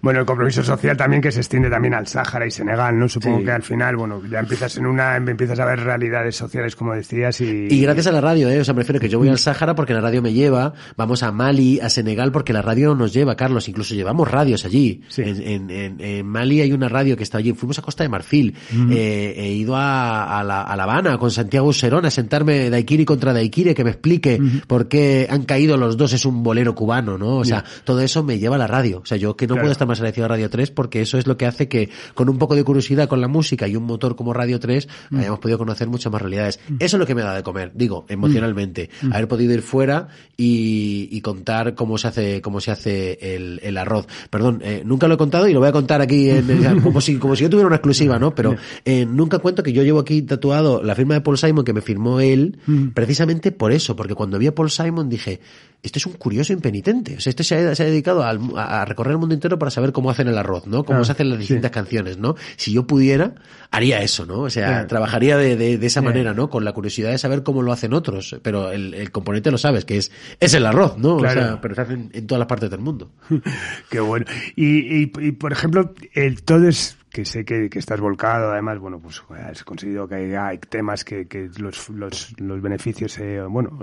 [0.00, 3.08] Bueno, el compromiso social también que se extiende también al Sáhara y Senegal, ¿no?
[3.08, 6.94] Supongo que al final, bueno, ya empiezas en una, empiezas a ver realidades sociales, como
[6.94, 7.66] decías, y...
[7.68, 8.60] Y gracias a la radio, ¿eh?
[8.60, 11.24] O sea, me refiero que yo voy al Sáhara porque la radio me lleva, vamos
[11.24, 15.02] a Mali, a Senegal porque la radio nos lleva, Carlos, incluso llevamos radios allí.
[15.08, 15.22] Sí.
[15.22, 18.08] En, en, en, en, Mali hay una radio que está allí, fuimos a Costa de
[18.08, 18.92] Marfil, mm.
[18.92, 23.04] eh, he ido a, a, la, a La Habana con Santiago Serón a sentarme Daiquiri
[23.04, 27.16] contra Daiquiri, que me explique por qué han caído los dos, es un bolero cubano,
[27.16, 27.36] ¿no?
[27.36, 27.82] O sea, yeah.
[27.84, 28.98] todo eso me lleva a la radio.
[28.98, 29.62] O sea, yo que no claro.
[29.62, 32.28] puedo estar más agradecido a Radio 3 porque eso es lo que hace que con
[32.28, 35.18] un poco de curiosidad con la música y un motor como Radio 3 mm.
[35.20, 36.58] hayamos podido conocer muchas más realidades.
[36.80, 38.90] Eso es lo que me da de comer, digo, emocionalmente.
[39.12, 43.78] Haber podido ir fuera y, y, contar cómo se hace, cómo se hace el, el
[43.78, 44.08] arroz.
[44.28, 47.00] Perdón, eh, nunca lo he contado y lo voy a contar aquí en, en, como
[47.00, 48.34] si, como si yo tuviera una exclusiva, ¿no?
[48.34, 51.72] Pero eh, nunca cuento que yo llevo aquí tatuado la firma de Paul Simon que
[51.72, 52.58] me firmó él,
[52.94, 55.40] precisamente por eso, porque cuando vi a Paul Simon dije,
[55.82, 57.16] este es un curioso impenitente.
[57.16, 59.70] O sea, este se ha, se ha dedicado a, a, recorrer el mundo entero para
[59.70, 60.84] saber cómo hacen el arroz, ¿no?
[60.84, 61.74] Cómo se hacen las distintas sí.
[61.74, 62.34] canciones, ¿no?
[62.56, 63.34] Si yo pudiera,
[63.70, 64.40] haría eso, ¿no?
[64.40, 66.50] O sea, trabajaría de, de, de esa manera, ¿no?
[66.50, 68.36] Con la curiosidad de saber cómo lo hacen otros.
[68.42, 70.10] Pero el, el componente lo sabes, que es,
[70.40, 71.16] es el arroz, ¿no?
[71.18, 71.40] Claro.
[71.40, 73.12] O sea, pero se hacen en todas las partes del mundo.
[73.90, 74.26] Qué bueno.
[74.56, 78.78] Y, y, y por ejemplo, el todo es que sé que, que, estás volcado, además,
[78.78, 83.40] bueno, pues has conseguido que hay, hay temas que, que los, los, los, beneficios, eh,
[83.42, 83.78] bueno,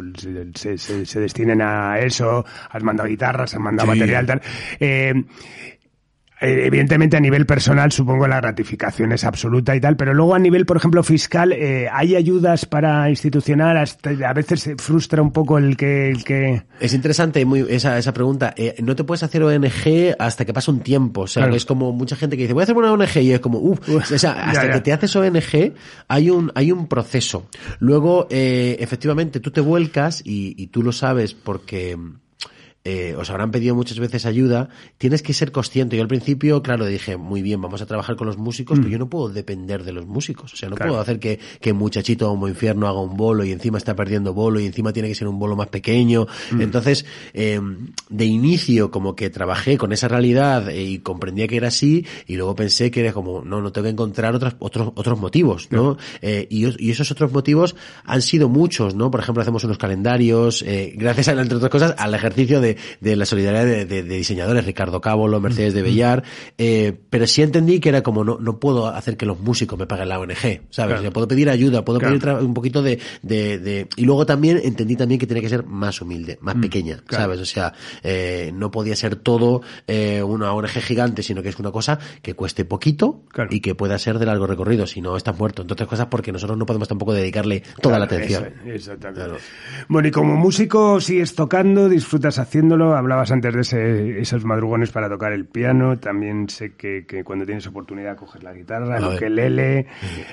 [0.54, 4.00] se, se, se, destinen a eso, has mandado guitarras, has mandado sí.
[4.00, 4.42] material, tal.
[4.80, 5.14] Eh,
[6.42, 10.66] Evidentemente a nivel personal supongo la gratificación es absoluta y tal, pero luego a nivel,
[10.66, 13.78] por ejemplo, fiscal, eh, ¿hay ayudas para institucional?
[13.78, 16.10] Hasta- a veces se frustra un poco el que...
[16.10, 16.64] El que...
[16.80, 18.54] Es interesante muy, esa, esa pregunta.
[18.58, 21.22] Eh, no te puedes hacer ONG hasta que pasa un tiempo.
[21.22, 21.56] O sea, Claro.
[21.56, 23.88] es como mucha gente que dice, voy a hacer una ONG y es como, uff,
[23.90, 24.74] o sea, ya, hasta ya.
[24.74, 25.74] que te haces ONG
[26.08, 27.48] hay un, hay un proceso.
[27.80, 31.98] Luego, eh, efectivamente, tú te vuelcas y, y tú lo sabes porque
[32.86, 35.96] eh, os habrán pedido muchas veces ayuda, tienes que ser consciente.
[35.98, 38.98] Yo al principio, claro, dije, muy bien, vamos a trabajar con los músicos, pero yo
[39.00, 40.54] no puedo depender de los músicos.
[40.54, 40.78] O sea, no Mm.
[40.78, 40.92] Claro.
[40.92, 44.60] puedo hacer que, que muchachito como infierno haga un bolo y encima está perdiendo bolo
[44.60, 46.28] y encima tiene que ser un bolo más pequeño.
[46.52, 46.62] Mm.
[46.62, 47.60] Entonces, eh,
[48.10, 52.36] de inicio, como que trabajé con esa realidad eh, y comprendía que era así, y
[52.36, 55.98] luego pensé que era como, no, no tengo que encontrar otros, otros, otros motivos, ¿no?
[56.22, 59.10] Eh, y, y esos otros motivos han sido muchos, ¿no?
[59.10, 63.16] Por ejemplo, hacemos unos calendarios, eh, gracias, a, entre otras cosas, al ejercicio de, de
[63.16, 66.24] la solidaridad de, de- de diseñadores, Ricardo Cábolo, Mercedes de Bellar,
[66.58, 69.88] eh, pero sí entendí que era como, no, no puedo hacer que los músicos me
[69.88, 70.66] paguen la ONG, ¿sabes?
[70.72, 70.96] Claro.
[71.00, 72.20] O sea, puedo pedir ayuda, puedo Claro.
[72.20, 76.02] pedir un poquito de, de, y luego también entendí también que tenía que ser más
[76.02, 77.24] humilde, más pequeña, claro.
[77.26, 77.40] ¿sabes?
[77.40, 77.74] O sea,
[78.04, 82.34] eh, no podía ser todo eh, una ONG gigante, sino que es una cosa que
[82.34, 85.62] cueste poquito y que pueda ser de largo recorrido, si no estás muerto.
[85.62, 88.46] Entre otras cosas porque nosotros no podemos tampoco dedicarle toda la atención.
[88.66, 89.38] eso, exactamente.
[89.88, 92.40] Bueno, y como músico sigues tocando, disfrutas
[92.74, 97.46] hablabas antes de ese- esos madrugones para tocar el piano, también sé que, que cuando
[97.46, 99.18] tienes oportunidad coges la guitarra, el A ver.
[99.18, 99.86] ukelele.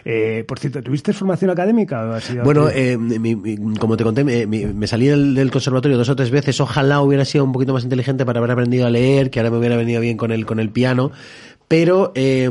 [0.05, 2.03] Eh, por cierto, ¿tuviste formación académica?
[2.05, 5.51] o has sido Bueno, eh, mi- mi- como te conté, me, me salí del, del
[5.51, 6.61] conservatorio dos o tres veces.
[6.61, 9.59] Ojalá hubiera sido un poquito más inteligente para haber aprendido a leer, que ahora me
[9.59, 11.13] hubiera venido bien con el, con el piano.
[11.73, 12.51] Pero eh,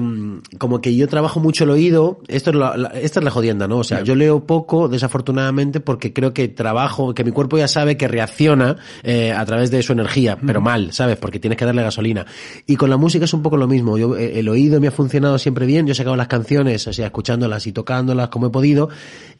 [0.58, 3.68] como que yo trabajo mucho el oído, esto es la, la- esta es la jodienda,
[3.68, 3.78] ¿no?
[3.78, 7.98] O sea, yo leo poco, desafortunadamente, porque creo que trabajo, que mi cuerpo ya sabe
[7.98, 11.18] que reacciona eh, a través de su energía, pero mal, ¿sabes?
[11.18, 12.26] Porque tienes que darle gasolina.
[12.66, 13.96] Y con la música es un poco lo mismo.
[14.00, 16.92] Yo, eh, el oído me ha funcionado siempre bien, yo he sacado las canciones, o
[16.94, 18.90] sea, escuchándolas y tocándolas como he podido.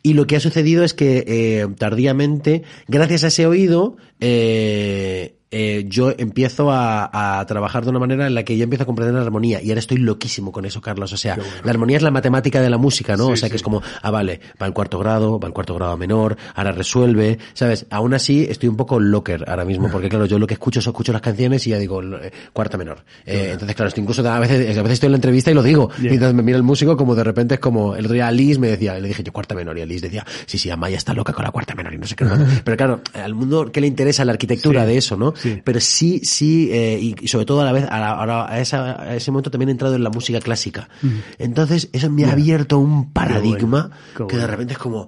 [0.04, 5.86] Y lo que ha sucedido es que eh, tardíamente, gracias a ese oído, eh, eh,
[5.88, 9.14] yo empiezo a, a trabajar de una manera en la que ya empiezo a comprender
[9.16, 9.62] la armonía.
[9.62, 11.12] Y ahora estoy loquísimo con eso, Carlos.
[11.12, 13.28] O sea, la armonía es la matemática de la música, ¿no?
[13.28, 13.52] Sí, o sea, sí.
[13.52, 16.72] que es como, ah, vale, va al cuarto grado, va al cuarto grado menor, ahora
[16.72, 17.86] resuelve, ¿sabes?
[17.90, 20.88] Aún así, estoy un poco locker ahora mismo, porque claro, yo lo que escucho es
[20.88, 23.04] escucho las canciones y ya digo, eh, cuarta menor.
[23.26, 25.64] Eh, entonces, claro, estoy incluso a veces, a veces estoy en la entrevista y lo
[25.64, 25.90] digo.
[26.02, 28.60] Y entonces me mira el músico como de repente es como, el otro día Alice
[28.60, 31.34] me decía, le dije yo cuarta menor y Alice decía, sí, sí, Amaya está loca
[31.34, 32.26] con la cuarta menor y no sé qué.
[32.26, 32.40] más".
[32.64, 35.34] Pero claro, al mundo que le interesa la arquitectura Sí, de eso, ¿no?
[35.42, 35.62] Sí.
[35.64, 39.16] Pero sí, sí, eh, y, sobre todo a la vez, a, la- a, esa- a
[39.16, 40.88] ese momento también he entrado en la música clásica.
[41.40, 43.92] Entonces, eso me ha abierto un paradigma
[44.28, 45.08] que de repente es como,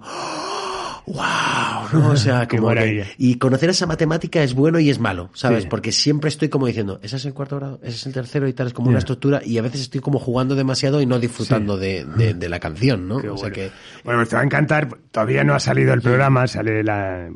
[1.06, 2.10] wow, ¿no?
[2.12, 5.64] O sea, como que- y conocer esa matemática es bueno y es malo, ¿sabes?
[5.64, 5.70] Sí.
[5.70, 8.54] Porque siempre estoy como diciendo, ese es el cuarto grado, ese es el tercero y
[8.54, 11.78] tal, es como una estructura y a veces estoy como jugando demasiado y no disfrutando
[11.78, 13.20] de, de- de la canción, ¿no?
[13.20, 13.56] Qué o sea bueno.
[13.56, 13.72] que,
[14.04, 14.88] Bueno, pues te va a encantar.
[15.12, 17.30] Todavía no ha salido el programa, sale la,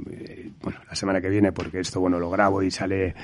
[0.67, 3.15] bueno, la semana que viene, porque esto, bueno, lo grabo y sale,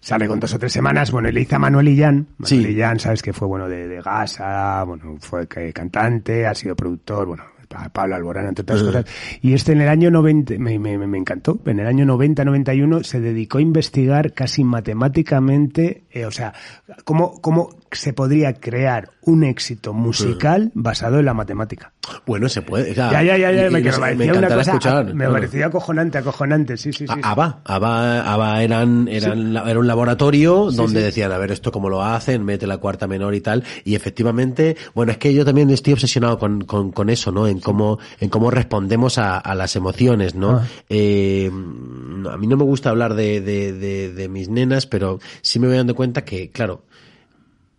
[0.00, 1.10] sale con dos o tres semanas.
[1.10, 2.28] Bueno, y le hice a Manuel Illán.
[2.38, 2.68] Manuel Sí.
[2.72, 7.42] Illán, sabes que fue, bueno, de, de Gasa, bueno, fue cantante, ha sido productor, bueno,
[7.68, 9.04] pa- Pablo Alborán, entre otras cosas.
[9.42, 13.20] Y este en el año 90, me, me, me encantó, en el año 90-91 se
[13.20, 16.54] dedicó a investigar casi matemáticamente, eh, o sea,
[17.04, 21.92] cómo, cómo se podría crear un éxito musical basado en la matemática.
[22.26, 22.90] bueno, se puede.
[22.92, 25.14] o sea, Ya, ya, ya, ya, y- me, y me parecía una encantará cosa, escuchar.
[25.14, 27.20] me parecía acojonante, acojonante, sí, sí, sí.
[27.22, 31.88] ABBA, ABBA, ABBA eran, eran, la- era un laboratorio donde decían, a ver, esto cómo
[31.88, 35.70] lo hacen, mete la cuarta menor y tal, y efectivamente, bueno, es que yo también
[35.70, 37.46] estoy obsesionado con, con, con eso, ¿no?
[37.46, 40.58] En cómo, en cómo respondemos a, a las emociones, ¿no?
[40.58, 40.66] Ah.
[40.90, 41.50] Eh,
[42.30, 45.66] a mí no me gusta hablar de, de, de, de mis nenas, pero sí me
[45.68, 46.84] voy dando cuenta que, claro,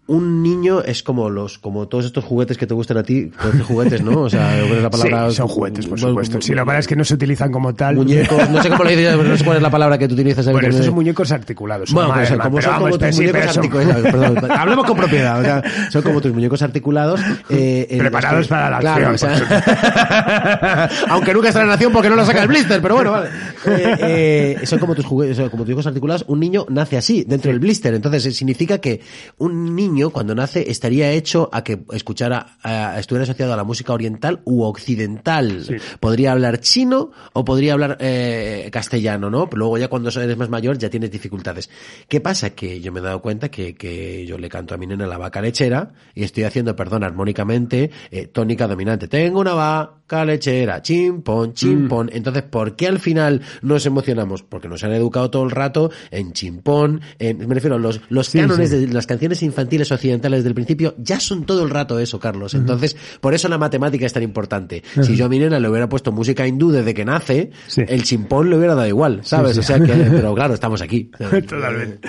[0.08, 3.32] un niño es como los, como todos estos juguetes que te gustan a ti,
[3.68, 4.22] juguetes, ¿no?
[4.22, 5.30] O sea, ¿cuál es la palabra?
[5.32, 6.40] Sí, son juguetes, por supuesto.
[6.42, 7.96] Sí, lo que pasa es que no se utilizan como tal.
[7.96, 10.46] Muñecos, no sé cómo le dices, no sé cuál es la palabra que tú utilizas.
[10.52, 11.92] Bueno, estos son muñecos articulados.
[11.92, 15.44] Bueno, pues como son como tus sí, muñecos son- articulados, perdón, hablemos con propiedad, o
[15.44, 17.20] sea, son como tus muñecos articulados.
[17.50, 22.10] eh, Preparados que- para la claro, acción, o sea, aunque nunca está en acción porque
[22.12, 23.30] no lo saca el blister, pero bueno, vale.
[23.66, 27.50] Eh, eh, son como tus juguetes, como tus muñecos articulados, un niño nace así, dentro
[27.50, 29.02] del blister, entonces significa que
[29.40, 33.94] un niño cuando nace estaría hecho a que escuchara, a- estuviera asociado a la música
[33.94, 35.64] oriental u occidental.
[35.66, 35.76] Sí.
[36.00, 39.50] Podría hablar chino o podría hablar eh, castellano, ¿no?
[39.50, 41.70] Pero luego ya cuando eres más mayor ya tienes dificultades.
[42.08, 42.52] ¿Qué pasa?
[42.52, 45.18] Que yo me he dado cuenta que, que yo le canto a mi nena la
[45.18, 49.08] vaca lechera y estoy haciendo, perdón, armónicamente, eh, tónica dominante.
[49.08, 52.10] Tengo una vaca lechera, chimpón, chimpón.
[52.14, 54.44] Entonces, ¿por qué al final nos emocionamos?
[54.44, 58.40] Porque nos han educado todo el rato en chimpón, en, me refiero, los, los Sí,
[58.40, 58.86] cánones sí.
[58.86, 62.54] de las canciones infantiles tradiciones occidentales del principio ya son todo el rato eso, Carlos.
[62.54, 64.84] Entonces, por eso la matemática es tan importante.
[65.02, 67.82] Si yo a mi nena le hubiera puesto música hindú desde que nace, Sí.
[67.88, 69.54] el chimpón le hubiera dado igual, ¿sabes?
[69.54, 69.68] Sí, O sí.
[69.68, 71.10] sea que, pero claro, estamos aquí.
[71.48, 72.08] Totalmente.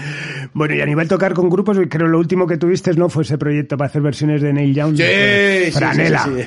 [0.52, 3.38] Bueno, y a nivel tocar con grupos, creo lo último que tuviste no fue ese
[3.38, 4.96] proyecto para hacer versiones de Neil Young.
[4.96, 6.24] fue Franela.
[6.24, 6.42] sí, sí,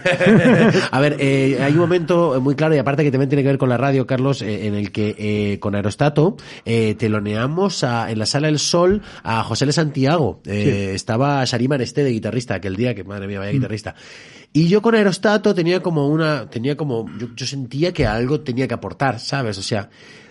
[0.73, 0.79] sí.
[0.91, 3.57] A ver, eh, hay un momento muy claro y aparte que también tiene que ver
[3.57, 8.19] con la radio, Carlos, eh, en el que eh, con Aerostato eh, teloneamos a- en
[8.19, 9.73] la Sala del Sol a José L.
[9.73, 10.41] Santiago.
[10.45, 13.93] Eh, Estaba Sharima Areste de guitarrista aquel día, que madre mía, vaya guitarrista.
[14.53, 18.69] Y yo con Aerostato tenía como una, tenía como, yo, yo sentía que algo tenía
[18.69, 19.57] que aportar, ¿sabes?
[19.57, 19.89] O sea,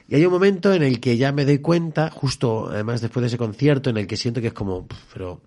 [0.08, 3.26] y hay un momento en el que ya me doy cuenta, justo además después de
[3.26, 5.42] ese concierto, en el que siento que es como, "Puf, pero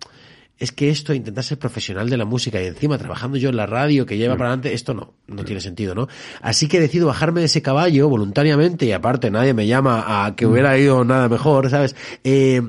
[0.60, 3.66] es que esto, intentar ser profesional de la música y encima trabajando yo en la
[3.66, 6.06] radio que lleva para adelante, esto no, no tiene sentido, ¿no?
[6.40, 10.46] Así que decido bajarme de ese caballo voluntariamente y aparte nadie me llama a que
[10.46, 11.96] hubiera ido nada mejor, ¿sabes?
[12.22, 12.62] Eh,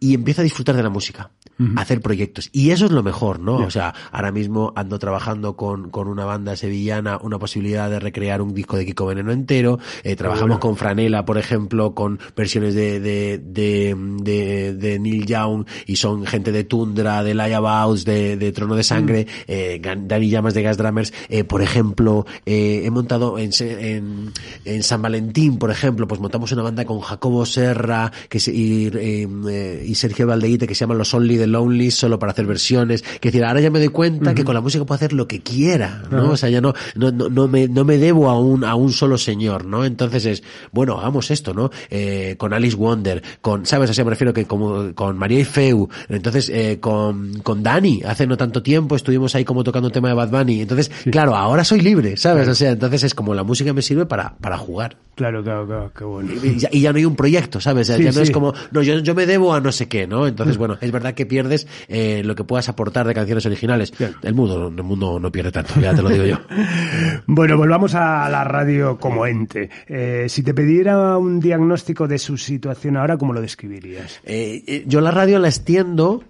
[0.00, 1.30] y empiezo a disfrutar de la música.
[1.76, 2.50] Hacer proyectos.
[2.52, 3.56] Y eso es lo mejor, ¿no?
[3.56, 8.40] O sea, ahora mismo ando trabajando con, con una banda sevillana, una posibilidad de recrear
[8.42, 9.78] un disco de Kiko Veneno entero.
[10.04, 15.64] Eh, trabajamos con Franela, por ejemplo, con versiones de, de, de, de, de Neil Young
[15.86, 20.30] y son gente de Tundra, de Layabouts, de, de Trono de Sangre, eh, Gan- Dani
[20.30, 21.12] Llamas de Gas Drummers.
[21.28, 24.32] Eh, por ejemplo, eh, he montado en, en,
[24.64, 28.86] en San Valentín, por ejemplo, pues montamos una banda con Jacobo Serra que se- y,
[28.94, 32.46] eh, eh, y Sergio Valdeguite que se llama Los Only the Lonely solo para hacer
[32.46, 33.02] versiones.
[33.20, 35.40] Que decir, ahora ya me doy cuenta que con la música puedo hacer lo que
[35.40, 36.30] quiera, ¿no?
[36.32, 38.92] O sea, ya no, no, no, no me, no me debo a un, a un
[38.92, 39.84] solo señor, ¿no?
[39.84, 40.42] Entonces es,
[40.72, 41.70] bueno, hagamos esto, ¿no?
[41.90, 43.90] Eh, con Alice Wonder, con, ¿sabes?
[43.90, 48.02] O sea, me refiero que como, con María y Feu, entonces, eh, con, con Dani,
[48.06, 50.60] hace no tanto tiempo estuvimos ahí como tocando un tema de Bad Bunny.
[50.62, 52.48] Entonces, claro, ahora soy libre, ¿sabes?
[52.48, 54.96] O sea, entonces es como la música me sirve para, para jugar.
[55.14, 56.30] Claro, claro, claro, qué bueno.
[56.42, 57.88] Y ya, y ya no hay un proyecto, ¿sabes?
[57.88, 58.22] Ya, Sí, ya no sí.
[58.22, 60.26] es como, no, yo, yo me debo a no sé qué, ¿no?
[60.28, 63.92] Entonces, bueno, es verdad que pierdes eh, lo que puedas aportar de canciones originales.
[63.96, 64.12] Bien.
[64.22, 66.38] El mundo, el mundo no pierde tanto, ya te lo digo yo.
[67.26, 69.68] Bueno, volvamos a la radio como ente.
[69.86, 74.20] Eh, si te pidiera un diagnóstico de su situación ahora, ¿cómo lo describirías?
[74.24, 76.24] Eh, yo la radio la extiendo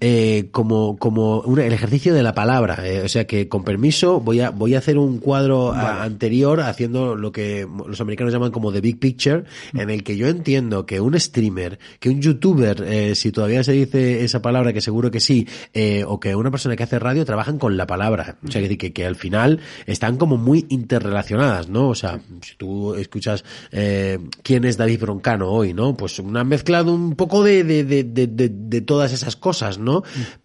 [0.50, 2.82] como, como el ejercicio de la palabra.
[3.04, 7.14] o sea que, con permiso, voy a, voy a hacer un cuadro a- anterior haciendo
[7.16, 9.44] lo que los americanos llaman como the big picture,
[9.74, 14.24] en el que yo entiendo que un streamer, que un youtuber, si todavía se dice
[14.24, 17.58] esa palabra, que seguro que sí, eh, o que una persona que hace radio trabajan
[17.58, 18.36] con la palabra.
[18.46, 21.88] O sea, que, que, que al final están como muy interrelacionadas, ¿no?
[21.88, 25.96] O sea, si tú escuchas eh, quién es David Broncano hoy, ¿no?
[25.96, 29.78] Pues una mezcla de un poco de, de, de, de, de- de todas esas cosas,
[29.78, 30.02] ¿no?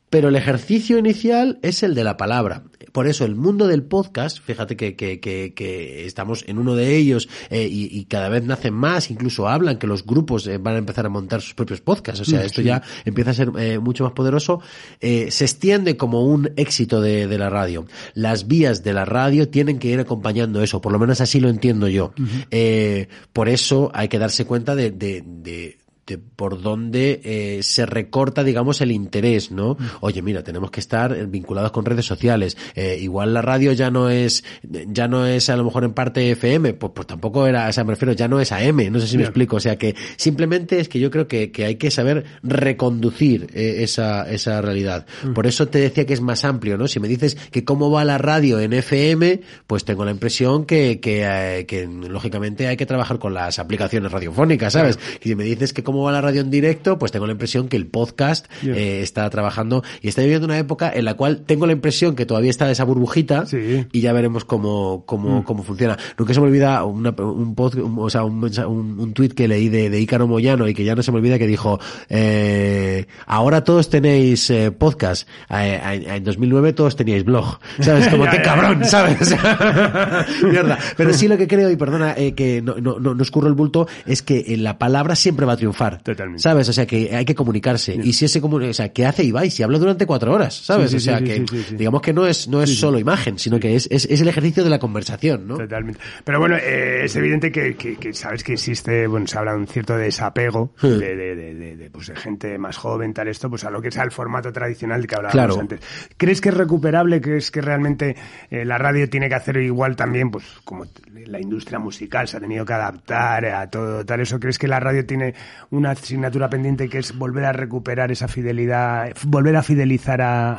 [0.09, 2.63] Pero el ejercicio inicial es el de la palabra.
[2.93, 6.95] Por eso el mundo del podcast, fíjate que, que, que, que estamos en uno de
[6.95, 10.75] ellos eh, y, y cada vez nacen más, incluso hablan que los grupos eh, van
[10.75, 12.21] a empezar a montar sus propios podcasts.
[12.21, 14.61] O sea, esto ya empieza a ser eh, mucho más poderoso.
[15.01, 17.85] Eh, se extiende como un éxito de, de la radio.
[18.13, 21.49] Las vías de la radio tienen que ir acompañando eso, por lo menos así lo
[21.49, 22.13] entiendo yo.
[22.51, 27.85] Eh, por eso hay que darse cuenta de, de, de de por dónde eh, se
[27.85, 29.77] recorta, digamos, el interés, ¿no?
[30.01, 32.57] Oye, mira, tenemos que estar eh, vinculados con redes sociales.
[32.75, 36.31] Eh, igual la radio ya no es, ya no es a lo mejor en parte
[36.31, 39.07] FM, pues, pues tampoco era, o sea, me refiero, ya no es AM, no sé
[39.07, 39.57] si me explico.
[39.57, 43.83] O sea, que simplemente es que yo creo que, que hay que saber reconducir eh,
[43.83, 45.05] esa, esa realidad.
[45.33, 46.87] Por eso te decía que es más amplio, ¿no?
[46.87, 50.99] Si me dices que cómo va la radio en FM, pues tengo la impresión que,
[50.99, 54.99] que, eh, que lógicamente hay que trabajar con las aplicaciones radiofónicas, ¿sabes?
[55.21, 57.67] Y si me dices que cómo va la radio en directo, pues tengo la impresión
[57.67, 61.67] que el podcast eh, está trabajando y está viviendo una época en la cual tengo
[61.67, 63.85] la impresión que todavía está esa burbujita Sí.
[63.91, 65.97] y ya veremos cómo, cómo, cómo funciona.
[66.17, 69.47] Nunca se me olvida una, un, pod- un- o sea, un, un, un tuit que
[69.47, 71.79] leí de, de Ícaro Moyano y que ya no se me olvida que dijo,
[72.09, 77.59] eh, ahora todos tenéis eh, podcast, en, en 2009 todos teníais blog.
[77.81, 78.07] ¿Sabes?
[78.07, 78.83] Como qué cabrón.
[78.85, 79.35] ¿sabes?
[80.43, 80.77] Mierda.
[80.97, 83.53] Pero sí lo que creo, y perdona eh, que no, no, no, no escurro el
[83.53, 85.82] bulto, es que la palabra siempre va a triunfar.
[86.03, 86.41] Totalmente.
[86.41, 86.69] ¿Sabes?
[86.69, 87.95] O sea, que hay que comunicarse.
[87.95, 89.49] Y si ese o sea, ¿qué hace Ibai?
[89.49, 90.91] Si habla durante cuatro horas, ¿sabes?
[90.91, 93.59] Sí, sí, o sea, sí, que digamos que no es, no es solo imagen, sino
[93.59, 95.57] que es, es, es el ejercicio de la conversación, ¿no?
[95.57, 95.99] Totalmente.
[96.23, 99.57] Pero bueno, eh, es evidente que, que- que sabes que existe, bueno, se habla de
[99.59, 103.49] un cierto desapego de, de, de, de- de, pues, de gente más joven, tal esto,
[103.49, 105.59] pues a lo que sea el formato tradicional del que hablábamos Claro.
[105.59, 105.79] antes.
[106.17, 107.21] ¿Crees que es recuperable?
[107.21, 108.15] ¿Crees que realmente
[108.51, 110.85] eh, la radio tiene que hacer igual también, pues como
[111.25, 114.39] la industria musical se ha tenido que adaptar a todo tal eso?
[114.39, 115.33] ¿Crees que la radio tiene
[115.73, 120.55] una asignatura pendiente que es volver a recuperar esa fidelidad, volver a fidelizar a,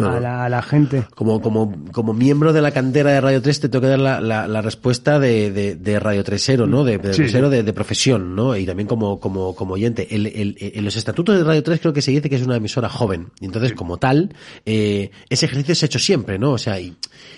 [0.48, 1.04] la, gente.
[1.14, 4.20] Como, como, como miembro de la cantera de Radio 3 te tengo que dar la,
[4.48, 6.84] la, respuesta de, de, de, Radio 3 ¿no?
[6.84, 8.56] De, de, de, profesión, ¿no?
[8.56, 10.14] Y también como, como, como oyente.
[10.14, 12.56] El, el, en los estatutos de Radio 3 creo que se dice que es una
[12.56, 13.28] emisora joven.
[13.40, 14.34] Y entonces, como tal,
[14.66, 16.52] eh, ese ejercicio se ha hecho siempre, ¿no?
[16.52, 16.96] O sea, y,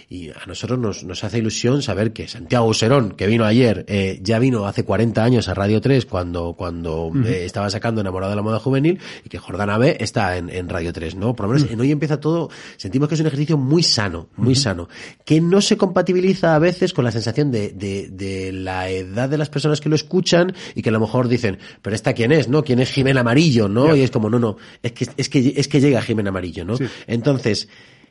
[0.08, 4.20] y a nosotros nos, nos hace ilusión saber que Santiago Userón, que vino ayer, eh,
[4.22, 8.36] ya vino hace 40 años a Radio 3 cuando, cuando eh, estaba sacando Enamorado de
[8.36, 11.34] la Moda Juvenil y que Jordana B está en, en Radio 3, ¿no?
[11.34, 14.54] Por lo menos en Hoy Empieza Todo sentimos que es un ejercicio muy sano, muy
[14.54, 14.88] sano,
[15.24, 19.38] que no se compatibiliza a veces con la sensación de, de, de la edad de
[19.38, 22.48] las personas que lo escuchan y que a lo mejor dicen, pero esta quién es,
[22.48, 22.62] ¿no?
[22.62, 23.96] ¿Quién es Jimena Amarillo, no?
[23.96, 26.76] Y es como, no, no, es que, es que, es que llega Jimena Amarillo, ¿no?
[27.08, 27.68] Entonces,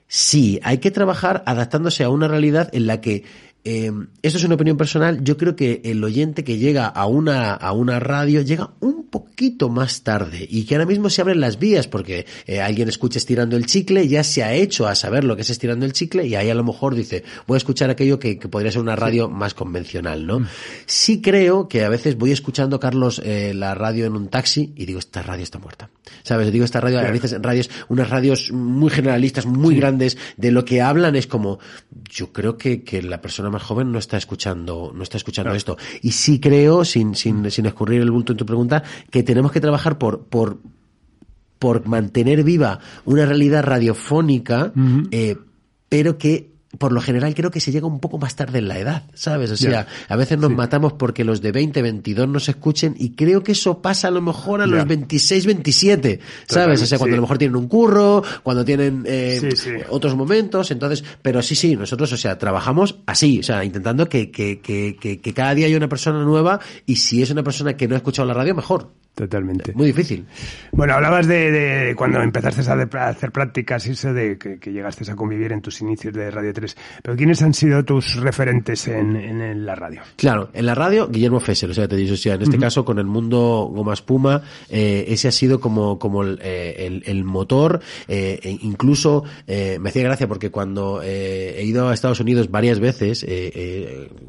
[0.07, 3.23] sí, hay que trabajar adaptándose a una realidad en la que
[3.67, 3.91] eh,
[4.21, 5.23] esto es una opinión personal.
[5.23, 9.69] Yo creo que el oyente que llega a una, a una radio llega un poquito
[9.69, 13.57] más tarde y que ahora mismo se abren las vías porque eh, alguien escucha estirando
[13.57, 16.35] el chicle, ya se ha hecho a saber lo que es estirando el chicle y
[16.35, 19.55] ahí a lo mejor dice, voy a escuchar aquello que, podría ser una radio más
[19.55, 20.41] convencional, ¿no?
[20.41, 20.47] Mm.
[20.85, 24.85] Sí creo que a veces voy escuchando, Carlos, eh, la radio en un taxi y
[24.85, 25.89] digo, esta radio está muerta.
[26.21, 26.51] ¿Sabes?
[26.51, 30.81] Digo, esta radio, a veces radios, unas radios muy generalistas, muy grandes, de lo que
[30.81, 31.57] hablan es como,
[32.11, 35.77] yo creo que, que la persona más joven no está escuchando, no está escuchando esto.
[36.01, 39.61] Y sí creo, sin, sin, sin escurrir el bulto en tu pregunta, que tenemos que
[39.61, 40.59] trabajar por, por,
[41.57, 44.73] por mantener viva una realidad radiofónica,
[45.11, 45.37] eh,
[45.87, 48.79] pero que por lo general creo que se llega un poco más tarde en la
[48.79, 49.51] edad, ¿sabes?
[49.51, 53.11] O sea, a veces nos matamos porque los de 20, 22 no se escuchen y
[53.11, 56.81] creo que eso pasa a lo mejor a los 26, 27, ¿sabes?
[56.81, 61.03] o sea, cuando a lo mejor tienen un curro, cuando tienen eh, otros momentos, entonces,
[61.21, 65.33] pero sí, sí, nosotros, o sea, trabajamos así, o sea, intentando que, que, que, que
[65.33, 68.27] cada día haya una persona nueva y si es una persona que no ha escuchado
[68.27, 69.04] la radio, mejor.
[69.15, 69.71] Totalmente.
[69.73, 70.25] Muy difícil.
[70.73, 75.61] Bueno, hablabas de, cuando empezaste a, hacer prácticas eso de que, llegaste a convivir en
[75.61, 76.75] tus inicios de Radio 3.
[77.01, 80.01] Pero ¿quiénes han sido tus referentes en, la radio?
[80.17, 82.83] Claro, en la radio, Guillermo Fesser, o sea, te digo, o sea, en este caso
[82.83, 88.37] con el mundo Goma Espuma, eh, ese ha sido como, como el, eh, motor, eh,
[88.43, 93.25] e incluso me hacía gracia porque cuando he ido a Estados Unidos varias veces,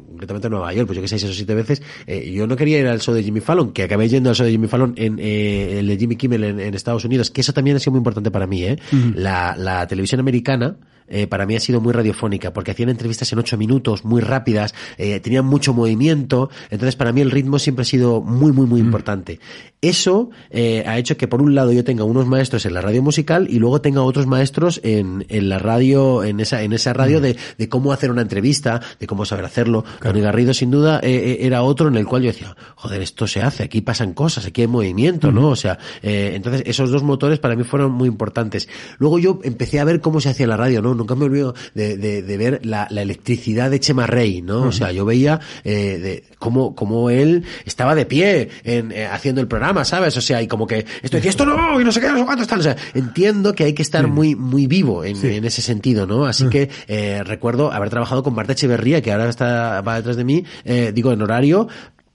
[0.07, 2.79] concretamente a Nueva York, pues yo que sé, seis o siete veces, yo no quería
[2.79, 5.17] ir al show de Jimmy Fallon, que acabé yendo al show de Jimmy Fallon en
[5.19, 8.31] eh, el de Jimmy Kimmel en, Estados Unidos, que eso también ha sido muy importante
[8.31, 8.77] para mí, ¿eh?
[9.15, 10.75] la, la televisión americana,
[11.07, 14.73] eh, para mí ha sido muy radiofónica, porque hacían entrevistas en ocho minutos, muy rápidas,
[14.97, 18.79] eh, tenían mucho movimiento, entonces para mí el ritmo siempre ha sido muy, muy, muy
[18.79, 19.39] importante.
[19.79, 23.01] Eso eh, ha hecho que por un lado yo tenga unos maestros en la radio
[23.03, 27.21] musical y luego tenga otros maestros en, en la radio, en esa, en esa radio
[27.21, 29.85] de, de cómo hacer una entrevista, de cómo saber hacerlo.
[29.99, 30.19] Claro.
[30.19, 33.81] Garrido sin duda era otro en el cual yo decía, joder, esto se hace, aquí
[33.81, 35.49] pasan cosas, aquí hay movimiento, ¿no?
[35.49, 38.67] O sea, entonces esos dos motores para mí fueron muy importantes.
[38.97, 40.96] Luego yo empecé a ver cómo se hacía la radio, ¿no?
[40.97, 44.63] Nunca me olvido de, de, de ver la, la, electricidad de Chema Rey, ¿no?
[44.63, 49.41] O sea, yo veía eh, de cómo, cómo él estaba de pie en, eh, haciendo
[49.41, 50.17] el programa, ¿sabes?
[50.17, 52.25] O sea, y como que esto decía, esto no, y no sé qué, no sé
[52.25, 52.59] cuánto están.
[52.59, 56.25] O sea, entiendo que hay que estar muy, muy vivo en, en ese sentido, ¿no?
[56.25, 60.23] Así que eh, recuerdo haber trabajado con Marta Echeverría, que ahora está, va detrás de
[60.23, 61.67] mí, eh, digo, en horario,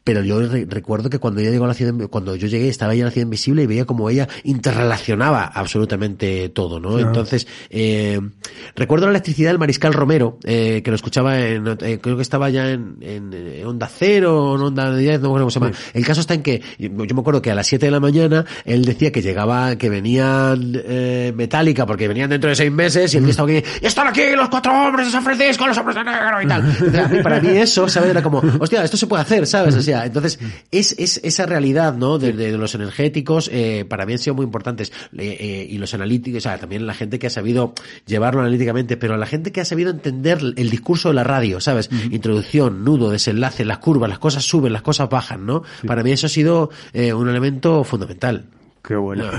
[0.05, 3.03] pero yo recuerdo que cuando ella llegó a la ciudad, cuando yo llegué, estaba ella
[3.03, 6.99] en la ciudad invisible y veía como ella interrelacionaba absolutamente todo, ¿no?
[6.99, 8.21] Entonces, eh,
[8.75, 12.51] recuerdo la electricidad del Mariscal Romero, eh, que lo escuchaba en, eh, creo que estaba
[12.51, 15.73] ya en, en, Onda Cero, en Onda 10, no sé cómo se llama.
[15.95, 18.45] El caso está en que, yo me acuerdo que a las 7 de la mañana,
[18.65, 23.19] él decía que llegaba, que venían, eh, Metallica, porque venían dentro de seis meses, y
[23.19, 26.05] él estaba aquí, y están aquí los cuatro hombres de San Francisco, los hombres de
[26.05, 27.23] negro y tal.
[27.23, 28.11] para mí eso, ¿sabes?
[28.11, 29.92] Era como, hostia, esto se puede hacer, ¿sabes?
[30.05, 30.39] Entonces,
[30.71, 32.19] es, es esa realidad, ¿no?
[32.19, 34.93] De, de los energéticos, eh, para mí han sido muy importantes.
[35.17, 37.75] Eh, y los analíticos, o sea, también la gente que ha sabido
[38.07, 41.91] llevarlo analíticamente, pero la gente que ha sabido entender el discurso de la radio, ¿sabes?
[42.11, 45.63] Introducción, nudo, desenlace, las curvas, las cosas suben, las cosas bajan, ¿no?
[45.87, 48.47] Para mí eso ha sido eh, un elemento fundamental.
[48.83, 49.31] Qué bueno.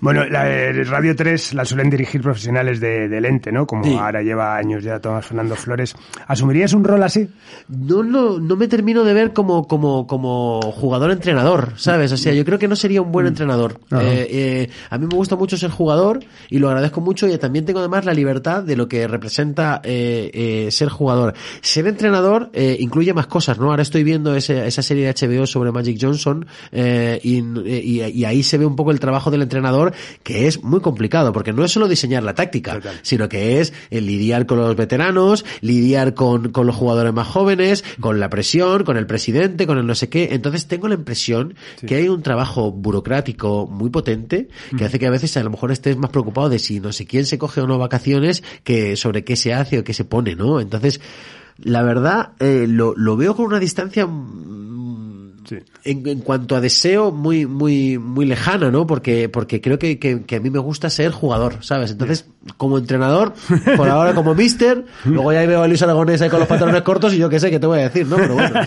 [0.00, 0.44] Bueno, la
[0.84, 3.66] Radio 3 la suelen dirigir profesionales de, de lente, ¿no?
[3.66, 5.96] Como ahora lleva años ya Tomás Fernando Flores.
[6.26, 7.26] ¿Asumirías un rol así?
[7.68, 12.12] No, no, no me termino de ver como, como, como jugador-entrenador, ¿sabes?
[12.12, 13.28] O sea, yo creo que no sería un buen mm.
[13.28, 13.80] entrenador.
[13.92, 16.20] Eh, eh, a mí me gusta mucho ser jugador
[16.50, 20.68] y lo agradezco mucho y también tengo además la libertad de lo que representa eh,
[20.70, 21.32] ser jugador.
[21.62, 23.70] Ser entrenador incluye más cosas, ¿no?
[23.70, 28.42] Ahora estoy viendo ese, esa serie de HBO sobre Magic Johnson y, y, y ahí
[28.42, 31.64] se ve un un poco el trabajo del entrenador, que es muy complicado, porque no
[31.64, 36.50] es solo diseñar la táctica, sino que es el lidiar con los veteranos, lidiar con,
[36.50, 40.08] con los jugadores más jóvenes, con la presión, con el presidente, con el no sé
[40.08, 40.30] qué.
[40.32, 41.54] Entonces tengo la impresión
[41.86, 45.70] que hay un trabajo burocrático muy potente que hace que a veces a lo mejor
[45.70, 49.24] estés más preocupado de si no sé quién se coge o no vacaciones que sobre
[49.24, 50.60] qué se hace o qué se pone, ¿no?
[50.60, 51.00] Entonces,
[51.58, 54.08] la verdad, eh, lo, lo veo con una distancia
[55.84, 58.86] en, en, cuanto a deseo muy muy muy lejana, ¿no?
[58.86, 61.90] Porque porque creo que, que, que, a mí me gusta ser jugador, ¿sabes?
[61.92, 62.26] Entonces,
[62.56, 63.34] como entrenador,
[63.76, 67.14] por ahora como mister, luego ya veo a Luis Aragonés ahí con los pantalones cortos
[67.14, 68.16] y yo qué sé qué te voy a decir, ¿no?
[68.16, 68.60] Pero bueno.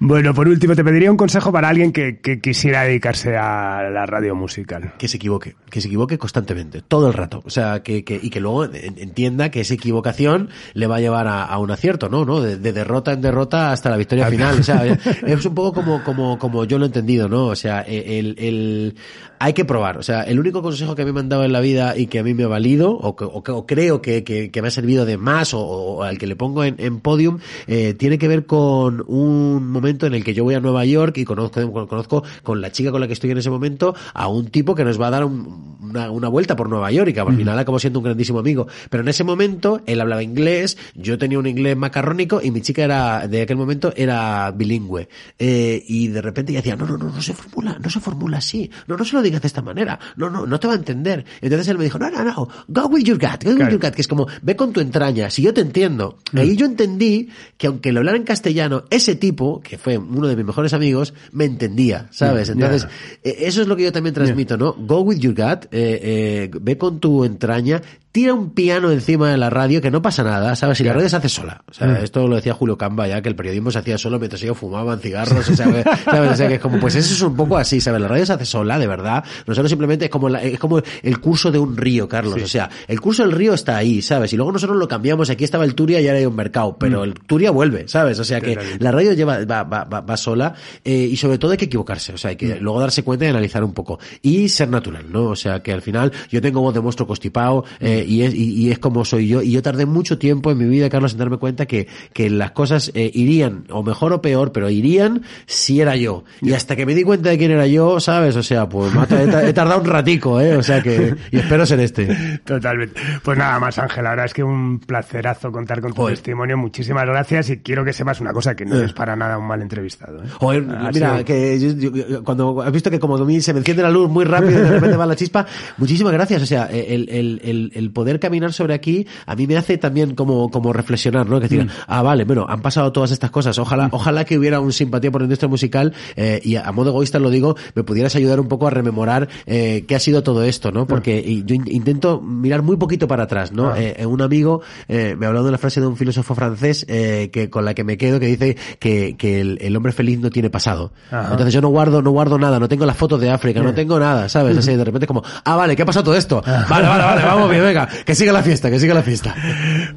[0.00, 4.06] bueno, por último, te pediría un consejo para alguien que, que quisiera dedicarse a la
[4.06, 4.94] radio musical.
[4.98, 7.42] Que se equivoque, que se equivoque constantemente, todo el rato.
[7.44, 11.26] O sea, que, que y que luego entienda que esa equivocación le va a llevar
[11.26, 12.24] a, a un acierto, ¿no?
[12.24, 12.40] ¿no?
[12.40, 14.60] De, de, derrota en derrota hasta la victoria final.
[14.60, 17.46] O sea, es un poco como, como, como yo lo he entendido, ¿no?
[17.46, 18.94] O sea, el, el,
[19.38, 19.98] hay que probar.
[19.98, 22.06] O sea, el único consejo que a mí me han dado en la vida y
[22.06, 24.70] que a mí me ha valido, o, o, o creo que, que, que, me ha
[24.70, 28.28] servido de más, o, o al que le pongo en, en podium, eh, tiene que
[28.28, 32.24] ver con un momento en el que yo voy a Nueva York y conozco, conozco
[32.42, 35.00] con la chica con la que estoy en ese momento a un tipo que nos
[35.00, 37.78] va a dar un, una, una, vuelta por Nueva York y que al final acabó
[37.78, 38.66] siendo un grandísimo amigo.
[38.88, 42.84] Pero en ese momento él hablaba inglés, yo tenía un inglés macarrónico y mi chica
[42.84, 45.08] era, de aquel momento, era bilingüe.
[45.38, 48.38] Eh, y de repente ella decía, no, no, no, no se formula, no se formula
[48.38, 50.76] así, no, no se lo digas de esta manera, no, no, no te va a
[50.76, 51.24] entender.
[51.40, 53.72] Entonces él me dijo, no, no, no, go with your gut, go with claro.
[53.72, 56.18] your gut, que es como, ve con tu entraña, si yo te entiendo.
[56.32, 56.38] Mm.
[56.38, 60.36] Ahí yo entendí que aunque lo hablara en castellano, ese tipo, que fue uno de
[60.36, 62.48] mis mejores amigos, me entendía, ¿sabes?
[62.48, 62.86] Entonces,
[63.22, 63.32] yeah.
[63.38, 64.64] eso es lo que yo también transmito, yeah.
[64.64, 64.74] ¿no?
[64.74, 67.82] Go with your gut, eh, eh, ve con tu entraña,
[68.14, 70.78] tira un piano encima de la radio que no pasa nada, ¿sabes?
[70.78, 71.64] Y la radio se hace sola.
[71.68, 71.96] O sea, mm.
[71.96, 75.00] esto lo decía Julio Camba ya, que el periodismo se hacía solo mientras ellos fumaban
[75.00, 75.66] cigarros, o sea,
[76.04, 76.30] ¿sabes?
[76.30, 78.00] O sea, que es como, pues eso es un poco así, ¿sabes?
[78.00, 79.24] La radio se hace sola, de verdad.
[79.48, 82.36] Nosotros simplemente es como, la, es como el curso de un río, Carlos.
[82.36, 82.42] Sí.
[82.42, 84.32] O sea, el curso del río está ahí, ¿sabes?
[84.32, 87.00] Y luego nosotros lo cambiamos, aquí estaba el Turia y ahora hay un mercado, pero
[87.00, 87.02] mm.
[87.02, 88.20] el Turia vuelve, ¿sabes?
[88.20, 90.54] O sea, que la radio lleva, va, va, va, va sola,
[90.84, 92.58] eh, y sobre todo hay que equivocarse, o sea, hay que mm.
[92.60, 93.98] luego darse cuenta y analizar un poco.
[94.22, 95.30] Y ser natural, ¿no?
[95.30, 98.52] O sea, que al final yo tengo voz de monstruo constipado, eh, y es, y,
[98.52, 99.42] y es como soy yo.
[99.42, 102.52] Y yo tardé mucho tiempo en mi vida, Carlos, en darme cuenta que, que las
[102.52, 106.24] cosas eh, irían, o mejor o peor, pero irían si era yo.
[106.40, 108.36] Y hasta que me di cuenta de quién era yo, ¿sabes?
[108.36, 110.56] O sea, pues he, tardado un ratico, ¿eh?
[110.56, 112.40] O sea que, y espero ser este.
[112.44, 113.00] Totalmente.
[113.22, 116.16] Pues nada más, Ángel, ahora es que un placerazo contar con tu Joder.
[116.16, 116.56] testimonio.
[116.56, 119.62] Muchísimas gracias y quiero que sepas una cosa, que no es para nada un mal
[119.62, 120.22] entrevistado.
[120.22, 120.28] ¿eh?
[120.38, 123.82] Joder, mira, que yo, yo, cuando has visto que como a mí se me enciende
[123.82, 125.46] la luz muy rápido y de repente va la chispa,
[125.76, 126.42] muchísimas gracias.
[126.42, 130.14] O sea, el, el, el, el poder caminar sobre aquí, a mí me hace también
[130.14, 131.36] como, como reflexionar, ¿no?
[131.36, 131.70] Que decir, mm.
[131.86, 133.58] ah, vale, bueno, han pasado todas estas cosas.
[133.58, 133.90] Ojalá, mm.
[133.92, 137.18] ojalá que hubiera un simpatía por la industria musical, eh, y a, a, modo egoísta
[137.18, 140.72] lo digo, me pudieras ayudar un poco a rememorar, eh, qué ha sido todo esto,
[140.72, 140.86] ¿no?
[140.86, 141.46] Porque mm.
[141.46, 143.68] yo in intento mirar muy poquito para atrás, ¿no?
[143.68, 143.80] Ah.
[143.80, 147.30] Eh, un amigo, eh, me ha hablado de una frase de un filósofo francés, eh,
[147.32, 150.30] que, con la que me quedo, que dice que, que el, el hombre feliz no
[150.30, 150.92] tiene pasado.
[151.10, 151.28] Ajá.
[151.30, 153.98] Entonces yo no guardo, no guardo nada, no tengo las fotos de África, no tengo
[153.98, 154.56] nada, ¿sabes?
[154.64, 156.42] Así de repente como, ah, vale, ¿qué ha pasado todo esto?
[156.44, 159.34] Vale, vale, vale, vamos bien, venga, que siga la fiesta, que siga la fiesta.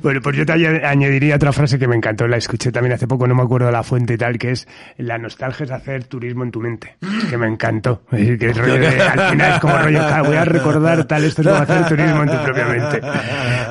[0.01, 3.27] Bueno, pues yo te añadiría otra frase que me encantó, la escuché también hace poco,
[3.27, 4.67] no me acuerdo de la fuente y tal, que es
[4.97, 6.97] la nostalgia es hacer turismo en tu mente,
[7.29, 8.03] que me encantó.
[8.11, 12.29] Al final es como rollo, voy a recordar tal, esto es como hacer turismo en
[12.29, 13.01] tu propia mente.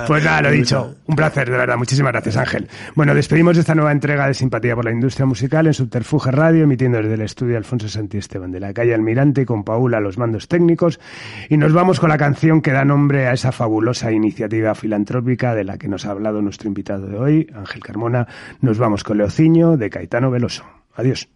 [0.07, 2.69] Pues nada, lo dicho, un placer, de verdad, muchísimas gracias Ángel.
[2.95, 6.65] Bueno, despedimos de esta nueva entrega de Simpatía por la Industria Musical en Subterfuge Radio,
[6.65, 11.01] emitiendo desde el estudio Alfonso Santiesteban de la calle Almirante con Paula los mandos técnicos
[11.49, 15.65] y nos vamos con la canción que da nombre a esa fabulosa iniciativa filantrópica de
[15.65, 18.27] la que nos ha hablado nuestro invitado de hoy, Ángel Carmona.
[18.61, 20.65] Nos vamos con Leociño de Caetano Veloso.
[20.95, 21.29] Adiós.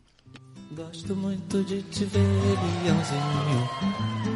[0.71, 2.23] Gosto muito de te ver,
[2.85, 3.71] Leãozinho,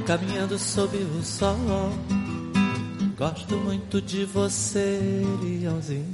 [0.07, 1.57] caminhando sob o sol.
[3.17, 6.05] Gosto muito de você, Leãozinho.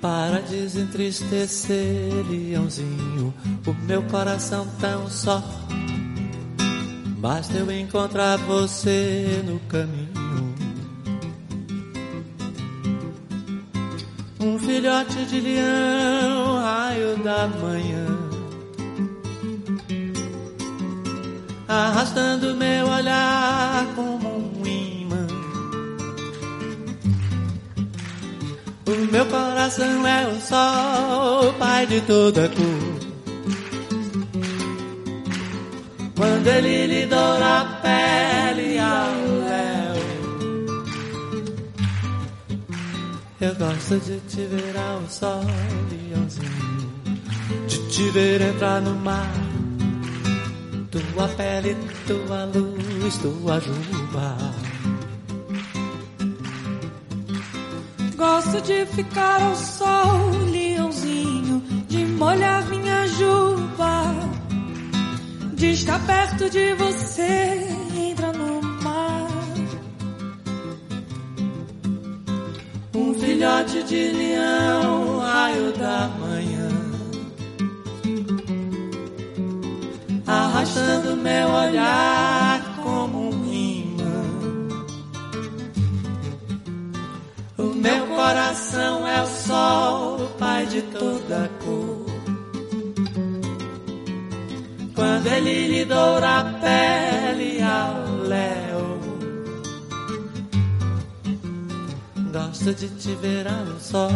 [0.00, 3.32] Para desentristecer, Leãozinho,
[3.66, 5.42] o meu coração tão só.
[7.26, 10.54] Basta eu encontrar você no caminho.
[14.38, 18.06] Um filhote de leão, raio da manhã.
[21.66, 25.26] Arrastando meu olhar como um imã.
[28.86, 32.95] O meu coração é o sol, pai de toda cor.
[36.16, 39.14] Quando ele lhe doura a pele ao
[39.44, 39.96] léu
[43.40, 45.42] Eu gosto de te ver ao sol,
[45.90, 46.76] leãozinho
[47.66, 49.32] de te ver entrar no mar.
[50.90, 54.36] Tua pele, tua luz, tua juba.
[58.16, 64.04] Gosto de ficar ao sol, leãozinho, de molhar minha juba,
[65.56, 69.26] de estar perto de você, entra no mar.
[72.94, 76.68] Um filhote de leão, raio da manhã,
[80.26, 83.36] arrastando meu olhar como um
[87.86, 91.48] Meu coração é o sol, o pai de toda
[94.96, 98.98] Quando ele lhe doura a pele ao léu.
[102.32, 104.10] Gosto de te ver ao sol,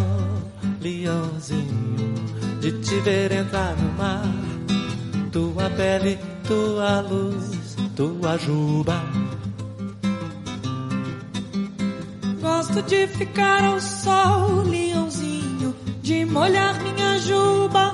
[0.81, 2.15] leãozinho,
[2.61, 4.25] de te ver entrar no mar.
[5.31, 6.19] Tua pele,
[6.49, 9.01] tua luz, tua juba
[12.41, 17.93] Gosto de ficar ao sol, leãozinho, de molhar minha juba,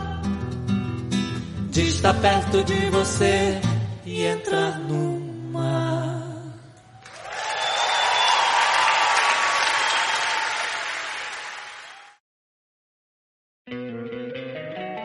[1.77, 3.61] de estar perto de você
[4.07, 5.27] e entrar no.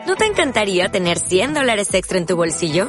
[0.06, 2.88] ¿No te encantaría tener 100 dólares extra en tu bolsillo?